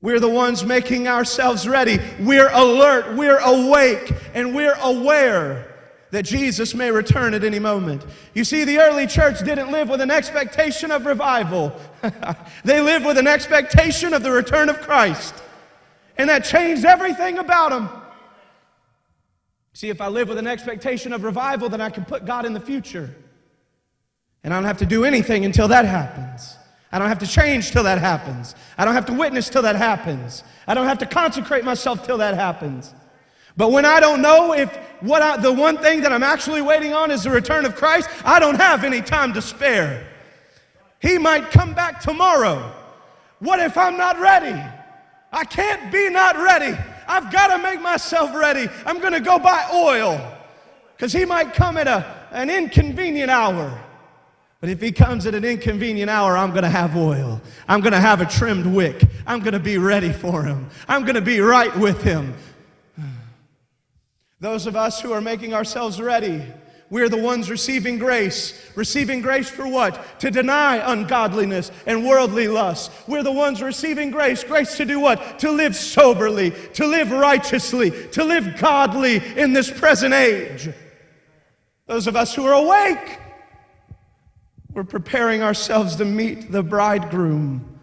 [0.00, 2.00] We're the ones making ourselves ready.
[2.18, 5.67] We're alert, we're awake, and we're aware
[6.10, 8.04] that Jesus may return at any moment.
[8.34, 11.72] You see, the early church didn't live with an expectation of revival,
[12.64, 15.34] they lived with an expectation of the return of Christ.
[16.16, 17.88] And that changed everything about them.
[19.72, 22.52] See, if I live with an expectation of revival, then I can put God in
[22.52, 23.14] the future.
[24.42, 26.56] And I don't have to do anything until that happens.
[26.90, 28.54] I don't have to change till that happens.
[28.76, 30.42] I don't have to witness till that happens.
[30.66, 32.92] I don't have to consecrate myself till that happens.
[33.58, 36.94] But when I don't know if what I, the one thing that I'm actually waiting
[36.94, 40.06] on is the return of Christ, I don't have any time to spare.
[41.00, 42.72] He might come back tomorrow.
[43.40, 44.56] What if I'm not ready?
[45.32, 46.78] I can't be not ready.
[47.08, 48.68] I've got to make myself ready.
[48.86, 50.20] I'm going to go buy oil
[50.96, 53.76] because he might come at a, an inconvenient hour.
[54.60, 57.40] But if he comes at an inconvenient hour, I'm going to have oil.
[57.66, 59.02] I'm going to have a trimmed wick.
[59.26, 60.68] I'm going to be ready for him.
[60.86, 62.34] I'm going to be right with him.
[64.40, 66.44] Those of us who are making ourselves ready,
[66.90, 68.58] we're the ones receiving grace.
[68.74, 70.20] Receiving grace for what?
[70.20, 72.90] To deny ungodliness and worldly lust.
[73.06, 74.42] We're the ones receiving grace.
[74.42, 75.40] Grace to do what?
[75.40, 80.70] To live soberly, to live righteously, to live godly in this present age.
[81.86, 83.18] Those of us who are awake,
[84.72, 87.78] we're preparing ourselves to meet the bridegroom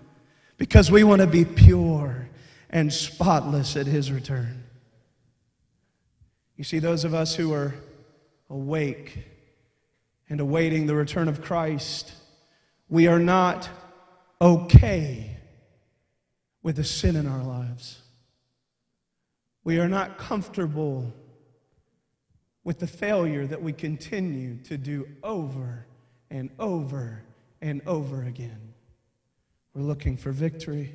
[0.57, 2.27] because we want to be pure
[2.69, 4.64] and spotless at his return.
[6.57, 7.75] You see, those of us who are
[8.49, 9.25] awake
[10.29, 12.13] and awaiting the return of Christ,
[12.87, 13.69] we are not
[14.41, 15.37] okay
[16.63, 18.01] with the sin in our lives.
[19.63, 21.13] We are not comfortable
[22.63, 25.85] with the failure that we continue to do over
[26.29, 27.23] and over
[27.61, 28.73] and over again.
[29.73, 30.93] We're looking for victory.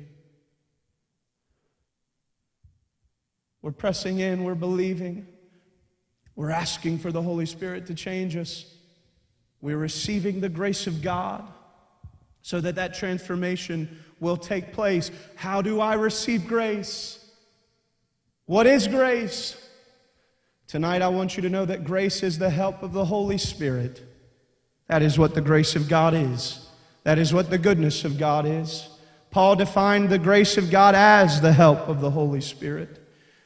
[3.61, 5.27] We're pressing in, we're believing.
[6.41, 8.65] We're asking for the Holy Spirit to change us.
[9.61, 11.47] We're receiving the grace of God
[12.41, 15.11] so that that transformation will take place.
[15.35, 17.23] How do I receive grace?
[18.47, 19.55] What is grace?
[20.65, 24.01] Tonight, I want you to know that grace is the help of the Holy Spirit.
[24.87, 26.67] That is what the grace of God is.
[27.03, 28.89] That is what the goodness of God is.
[29.29, 33.00] Paul defined the grace of God as the help of the Holy Spirit.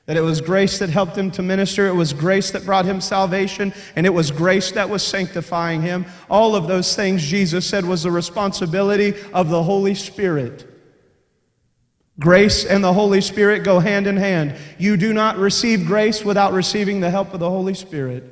[0.06, 3.01] That it was grace that helped him to minister, it was grace that brought him
[3.01, 6.06] salvation, and it was grace that was sanctifying him.
[6.30, 10.72] All of those things, Jesus said, was the responsibility of the Holy Spirit.
[12.20, 14.56] Grace and the Holy Spirit go hand in hand.
[14.78, 18.32] You do not receive grace without receiving the help of the Holy Spirit.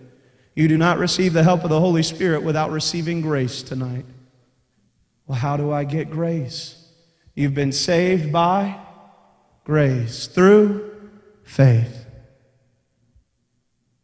[0.55, 4.05] You do not receive the help of the Holy Spirit without receiving grace tonight.
[5.25, 6.87] Well, how do I get grace?
[7.33, 8.79] You've been saved by
[9.63, 10.92] grace through
[11.43, 12.05] faith.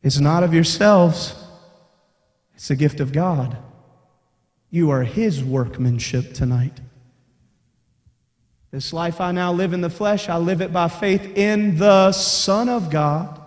[0.02, 1.36] It's not of yourselves,
[2.56, 3.58] it's a gift of God.
[4.70, 6.80] You are His workmanship tonight.
[8.72, 12.12] This life I now live in the flesh, I live it by faith in the
[12.12, 13.42] Son of God,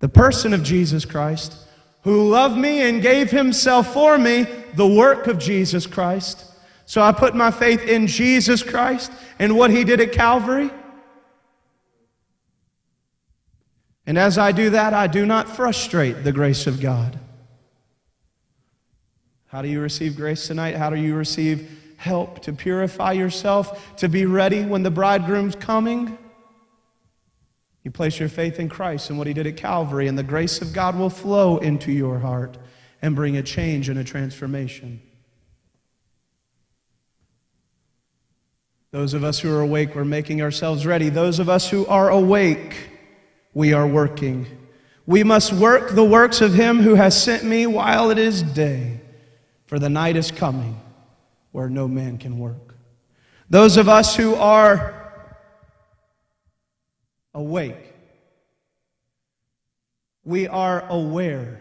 [0.00, 1.56] the person of Jesus Christ,
[2.02, 6.48] who loved me and gave Himself for me, the work of Jesus Christ
[6.88, 10.70] So I put my faith in Jesus Christ and what he did at Calvary.
[14.08, 17.20] And as I do that, I do not frustrate the grace of God.
[19.48, 20.76] How do you receive grace tonight?
[20.76, 26.16] How do you receive help to purify yourself, to be ready when the bridegroom's coming?
[27.84, 30.62] You place your faith in Christ and what he did at Calvary, and the grace
[30.62, 32.56] of God will flow into your heart
[33.02, 35.02] and bring a change and a transformation.
[38.90, 41.10] Those of us who are awake, we're making ourselves ready.
[41.10, 42.88] Those of us who are awake,
[43.58, 44.46] we are working.
[45.04, 49.00] We must work the works of him who has sent me while it is day,
[49.66, 50.80] for the night is coming
[51.50, 52.76] where no man can work.
[53.50, 55.12] Those of us who are
[57.34, 57.94] awake,
[60.22, 61.60] we are aware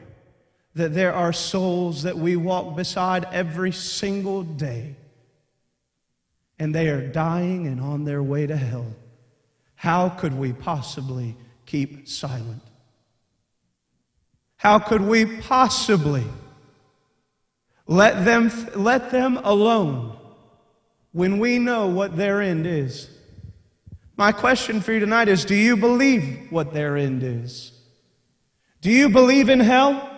[0.75, 4.95] that there are souls that we walk beside every single day,
[6.59, 8.85] and they are dying and on their way to hell.
[9.73, 11.35] How could we possibly
[11.67, 12.63] keep silent?
[14.57, 16.25] How could we possibly
[17.85, 20.17] let them, let them alone
[21.11, 23.09] when we know what their end is?
[24.17, 27.71] My question for you tonight is Do you believe what their end is?
[28.81, 30.09] Do you believe in hell?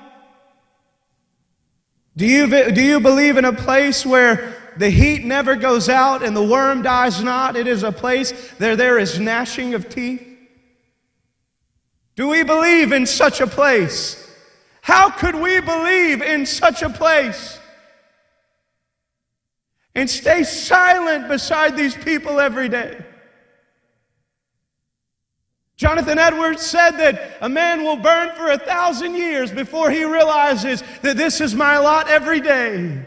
[2.16, 6.36] Do you, do you believe in a place where the heat never goes out and
[6.36, 7.56] the worm dies not?
[7.56, 10.29] It is a place where there is gnashing of teeth.
[12.20, 14.30] Do we believe in such a place?
[14.82, 17.58] How could we believe in such a place?
[19.96, 23.02] And stay silent beside these people every day.
[25.78, 30.84] Jonathan Edwards said that a man will burn for a thousand years before he realizes
[31.04, 33.02] that this is my lot every day.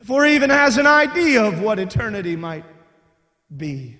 [0.00, 2.66] Before he even has an idea of what eternity might
[3.56, 3.99] be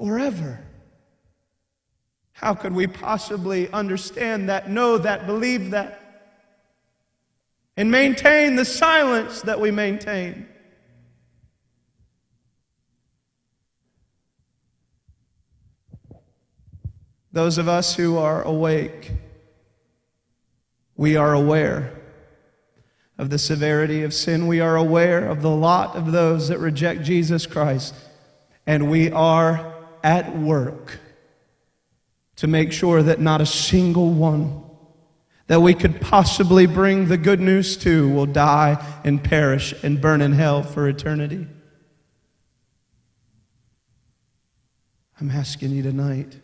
[0.00, 0.58] forever.
[2.32, 5.98] How could we possibly understand that, know that, believe that,
[7.76, 10.48] and maintain the silence that we maintain?
[17.32, 19.12] Those of us who are awake,
[20.96, 22.00] we are aware
[23.18, 24.46] of the severity of sin.
[24.46, 27.94] We are aware of the lot of those that reject Jesus Christ.
[28.66, 29.69] And we are
[30.02, 30.98] at work
[32.36, 34.64] to make sure that not a single one
[35.50, 40.20] that we could possibly bring the good news to will die and perish and burn
[40.20, 41.44] in hell for eternity.
[45.20, 46.38] I'm asking you tonight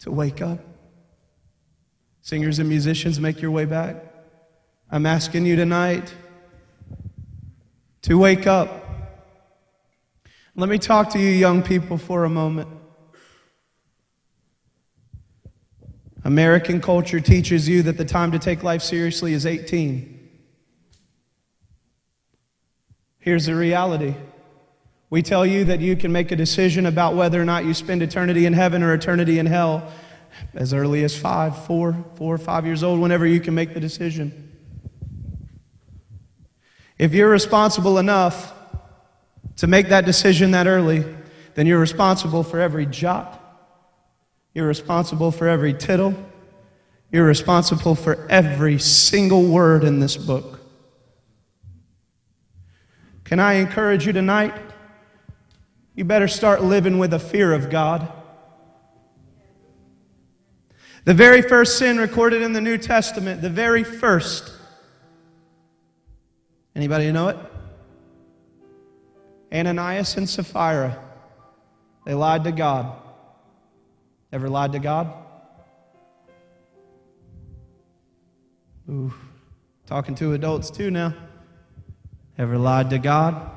[0.00, 0.58] to wake up.
[2.22, 3.96] Singers and musicians, make your way back.
[4.90, 6.14] I'm asking you tonight
[8.02, 8.81] to wake up.
[10.54, 12.68] Let me talk to you, young people, for a moment.
[16.24, 20.18] American culture teaches you that the time to take life seriously is 18.
[23.18, 24.14] Here's the reality.
[25.08, 28.02] We tell you that you can make a decision about whether or not you spend
[28.02, 29.90] eternity in heaven or eternity in hell
[30.54, 34.50] as early as five, four, four, five years old, whenever you can make the decision.
[36.98, 38.52] If you're responsible enough
[39.56, 41.04] to make that decision that early,
[41.54, 43.38] then you're responsible for every jot.
[44.54, 46.14] You're responsible for every tittle.
[47.10, 50.60] You're responsible for every single word in this book.
[53.24, 54.54] Can I encourage you tonight?
[55.94, 58.10] You better start living with a fear of God.
[61.04, 64.52] The very first sin recorded in the New Testament, the very first.
[66.74, 67.36] Anybody know it?
[69.52, 70.98] Ananias and Sapphira.
[72.04, 72.96] They lied to God.
[74.32, 75.12] Ever lied to God?
[78.88, 79.12] Ooh,
[79.86, 81.14] talking to adults too now.
[82.38, 83.50] Ever lied to God?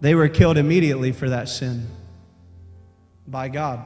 [0.00, 1.88] They were killed immediately for that sin
[3.26, 3.84] by God.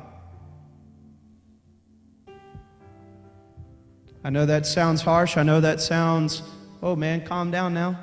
[4.22, 5.36] I know that sounds harsh.
[5.36, 6.42] I know that sounds,
[6.82, 7.98] oh man, calm down now.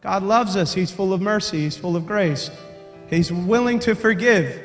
[0.00, 0.72] God loves us.
[0.72, 2.50] He's full of mercy, He's full of grace.
[3.08, 4.62] He's willing to forgive.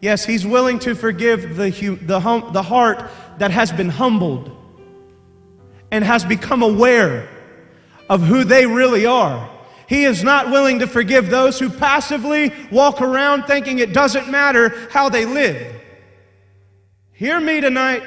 [0.00, 1.70] Yes, He's willing to forgive the,
[2.02, 4.50] the, hum, the heart that has been humbled
[5.90, 7.28] and has become aware
[8.08, 9.48] of who they really are.
[9.86, 14.88] He is not willing to forgive those who passively walk around thinking it doesn't matter
[14.90, 15.74] how they live.
[17.12, 18.02] Hear me tonight.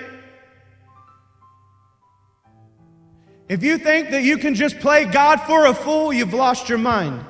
[3.52, 6.78] If you think that you can just play God for a fool, you've lost your
[6.78, 7.26] mind.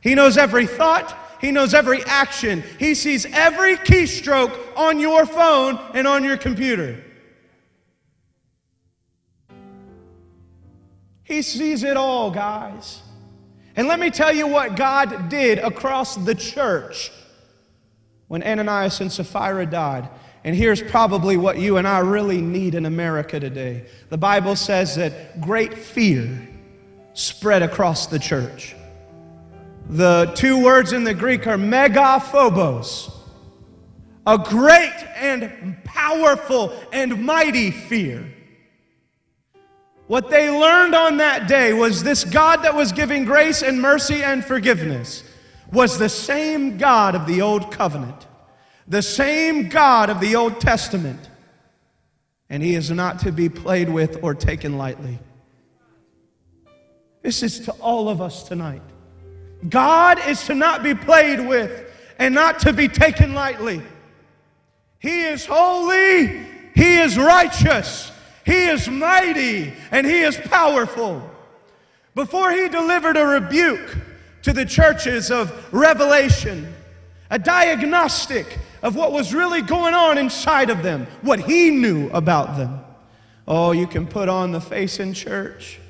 [0.00, 5.80] He knows every thought, He knows every action, He sees every keystroke on your phone
[5.94, 7.02] and on your computer.
[11.24, 13.02] He sees it all, guys.
[13.74, 17.10] And let me tell you what God did across the church
[18.28, 20.08] when Ananias and Sapphira died.
[20.46, 23.84] And here's probably what you and I really need in America today.
[24.10, 26.48] The Bible says that great fear
[27.14, 28.76] spread across the church.
[29.88, 33.12] The two words in the Greek are megaphobos,
[34.24, 38.32] a great and powerful and mighty fear.
[40.06, 44.22] What they learned on that day was this God that was giving grace and mercy
[44.22, 45.24] and forgiveness
[45.72, 48.25] was the same God of the old covenant,
[48.88, 51.28] the same God of the Old Testament,
[52.48, 55.18] and he is not to be played with or taken lightly.
[57.22, 58.82] This is to all of us tonight.
[59.68, 63.82] God is to not be played with and not to be taken lightly.
[64.98, 68.12] He is holy, He is righteous,
[68.44, 71.28] He is mighty, and He is powerful.
[72.14, 73.96] Before He delivered a rebuke
[74.42, 76.72] to the churches of Revelation,
[77.30, 82.56] a diagnostic of what was really going on inside of them, what He knew about
[82.56, 82.78] them.
[83.48, 85.80] Oh, you can put on the face in church.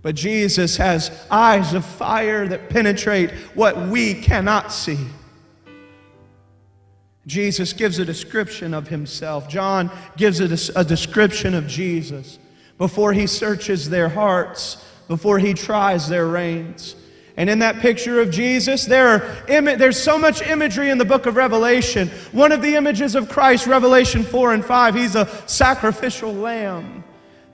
[0.00, 4.98] But Jesus has eyes of fire that penetrate what we cannot see.
[7.26, 9.46] Jesus gives a description of himself.
[9.46, 12.38] John gives a, a, description of Jesus
[12.78, 16.96] before he searches their hearts, before he tries their reins.
[17.36, 21.04] And in that picture of Jesus, there are Im- there's so much imagery in the
[21.04, 22.08] book of Revelation.
[22.30, 27.02] One of the images of Christ, Revelation 4 and 5, he's a sacrificial lamb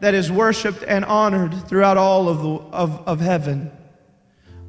[0.01, 3.71] that is worshiped and honored throughout all of, the, of, of heaven.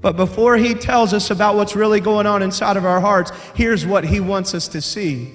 [0.02, 3.86] But before he tells us about what's really going on inside of our hearts, here's
[3.86, 5.34] what he wants us to see.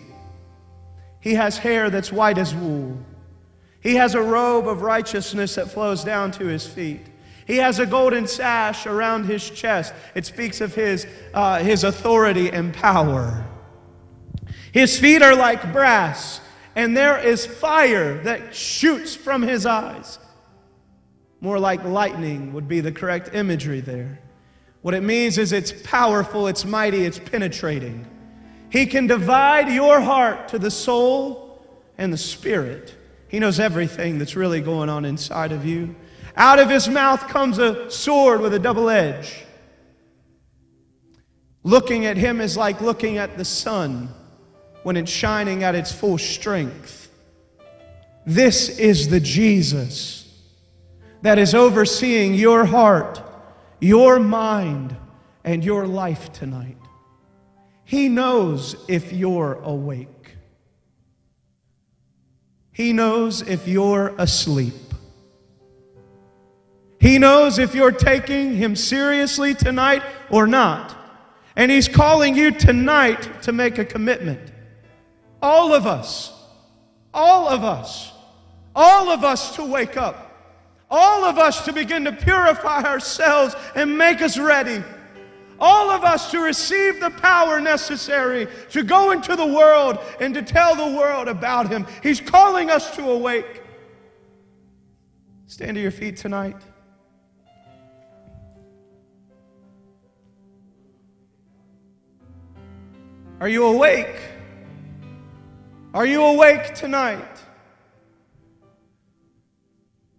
[1.20, 2.98] He has hair that's white as wool.
[3.80, 7.02] He has a robe of righteousness that flows down to his feet.
[7.46, 9.94] He has a golden sash around his chest.
[10.14, 13.46] It speaks of his, uh, his authority and power.
[14.72, 16.40] His feet are like brass,
[16.74, 20.18] and there is fire that shoots from his eyes.
[21.40, 24.18] More like lightning would be the correct imagery there.
[24.82, 28.06] What it means is it's powerful, it's mighty, it's penetrating.
[28.70, 31.64] He can divide your heart to the soul
[31.96, 32.94] and the spirit.
[33.28, 35.94] He knows everything that's really going on inside of you.
[36.36, 39.44] Out of his mouth comes a sword with a double edge.
[41.62, 44.10] Looking at him is like looking at the sun
[44.82, 47.10] when it's shining at its full strength.
[48.26, 50.32] This is the Jesus
[51.22, 53.20] that is overseeing your heart,
[53.80, 54.94] your mind,
[55.42, 56.76] and your life tonight.
[57.84, 60.36] He knows if you're awake.
[62.72, 64.85] He knows if you're asleep.
[67.00, 70.96] He knows if you're taking Him seriously tonight or not.
[71.54, 74.52] And He's calling you tonight to make a commitment.
[75.42, 76.32] All of us,
[77.12, 78.12] all of us,
[78.74, 80.26] all of us to wake up.
[80.90, 84.84] All of us to begin to purify ourselves and make us ready.
[85.58, 90.42] All of us to receive the power necessary to go into the world and to
[90.42, 91.86] tell the world about Him.
[92.02, 93.62] He's calling us to awake.
[95.46, 96.56] Stand to your feet tonight.
[103.40, 104.16] Are you awake?
[105.92, 107.40] Are you awake tonight?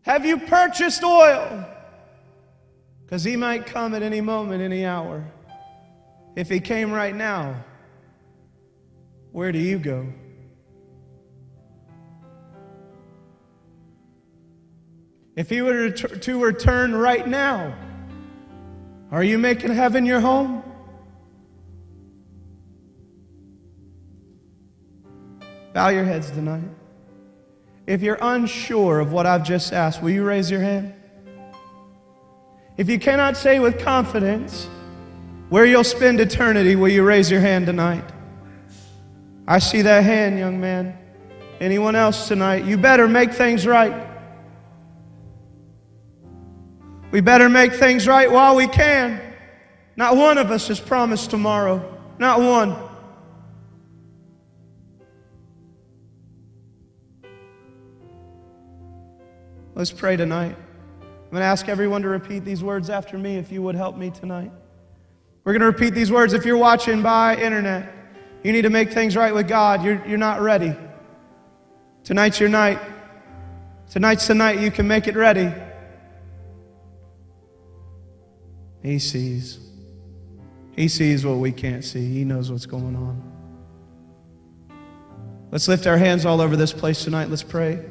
[0.04, 1.66] Have you purchased oil?
[3.04, 5.26] Because he might come at any moment, any hour.
[6.36, 7.64] If he came right now,
[9.32, 10.08] where do you go?
[15.36, 17.76] If he were to return right now,
[19.12, 20.64] are you making heaven your home?
[25.78, 26.64] Bow your heads tonight.
[27.86, 30.92] If you're unsure of what I've just asked, will you raise your hand?
[32.78, 34.68] If you cannot say with confidence
[35.50, 38.04] where you'll spend eternity, will you raise your hand tonight?
[39.48, 40.98] I see that hand, young man.
[41.60, 42.66] Anyone else tonight?
[42.66, 44.08] You better make things right.
[47.12, 49.22] We better make things right while we can.
[49.96, 52.00] Not one of us has promised tomorrow.
[52.18, 52.87] Not one.
[59.78, 60.56] Let's pray tonight.
[61.02, 63.96] I'm going to ask everyone to repeat these words after me if you would help
[63.96, 64.52] me tonight.
[65.44, 66.34] We're going to repeat these words.
[66.34, 67.94] If you're watching by internet,
[68.44, 69.84] you need to make things right with God.
[69.84, 70.76] You're, you're not ready.
[72.04, 72.80] Tonight's your night.
[73.88, 75.54] Tonight's the night you can make it ready.
[78.82, 79.60] He sees.
[80.72, 82.12] He sees what we can't see.
[82.12, 83.22] He knows what's going on.
[85.52, 87.30] Let's lift our hands all over this place tonight.
[87.30, 87.86] Let's pray.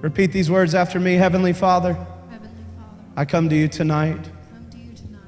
[0.00, 4.22] Repeat these words after me Heavenly Father, Heavenly Father, I come to you tonight
[4.70, 5.20] to you tonight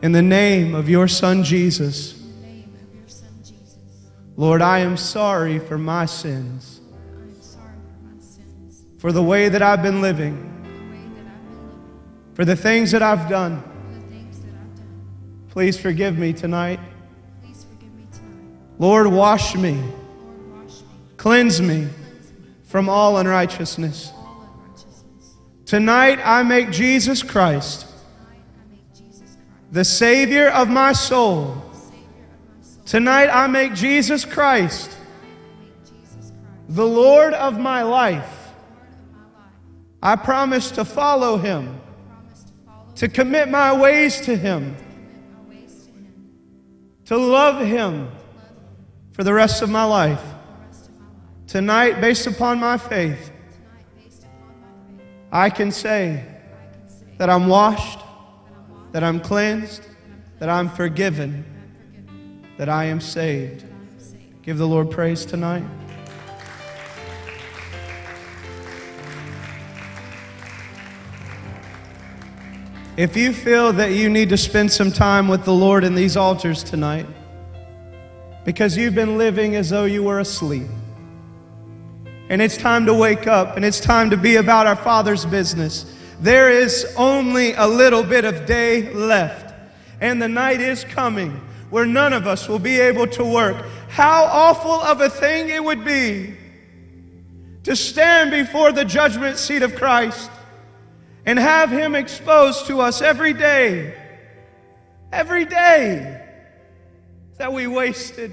[0.00, 2.18] in the name of your Son Jesus.
[2.18, 4.08] in the name of your Son Jesus.
[4.36, 6.80] Lord, I am sorry for my sins,
[7.40, 11.26] sorry for my sins, for the way that I've been living, for the way that
[11.26, 13.62] I've been living, for the things that I've done.
[13.62, 15.46] for the things that I've done.
[15.50, 16.80] Please forgive me tonight.
[17.42, 18.70] Please forgive me tonight.
[18.78, 20.86] Lord, wash me, Lord, wash me
[21.18, 21.88] cleanse me
[22.74, 24.12] from all unrighteousness.
[25.64, 27.86] Tonight, I make Jesus Christ
[29.70, 31.62] the Savior of my soul.
[32.84, 34.90] Tonight, I make Jesus Christ
[36.68, 38.50] the Lord of my life.
[40.02, 41.80] I promise to follow him,
[42.96, 44.74] to commit my ways to him,
[47.04, 48.10] to love Him
[49.12, 50.33] for the rest of my life.
[51.46, 53.30] Tonight, based upon my faith,
[55.30, 56.24] I can say
[57.18, 58.00] that I'm washed,
[58.92, 59.86] that I'm cleansed,
[60.38, 61.44] that I'm forgiven,
[62.56, 63.64] that I am saved.
[64.42, 65.64] Give the Lord praise tonight.
[72.96, 76.16] If you feel that you need to spend some time with the Lord in these
[76.16, 77.06] altars tonight,
[78.44, 80.68] because you've been living as though you were asleep,
[82.28, 85.84] and it's time to wake up and it's time to be about our Father's business,
[86.20, 89.54] there is only a little bit of day left,
[90.00, 93.64] and the night is coming where none of us will be able to work.
[93.88, 96.36] How awful of a thing it would be
[97.64, 100.30] to stand before the judgment seat of Christ
[101.26, 103.94] and have Him exposed to us every day,
[105.12, 106.22] every day
[107.38, 108.32] that we wasted.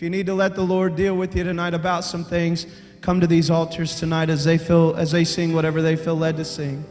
[0.00, 2.66] If you need to let the Lord deal with you tonight about some things,
[3.02, 6.38] come to these altars tonight as they feel as they sing whatever they feel led
[6.38, 6.86] to sing.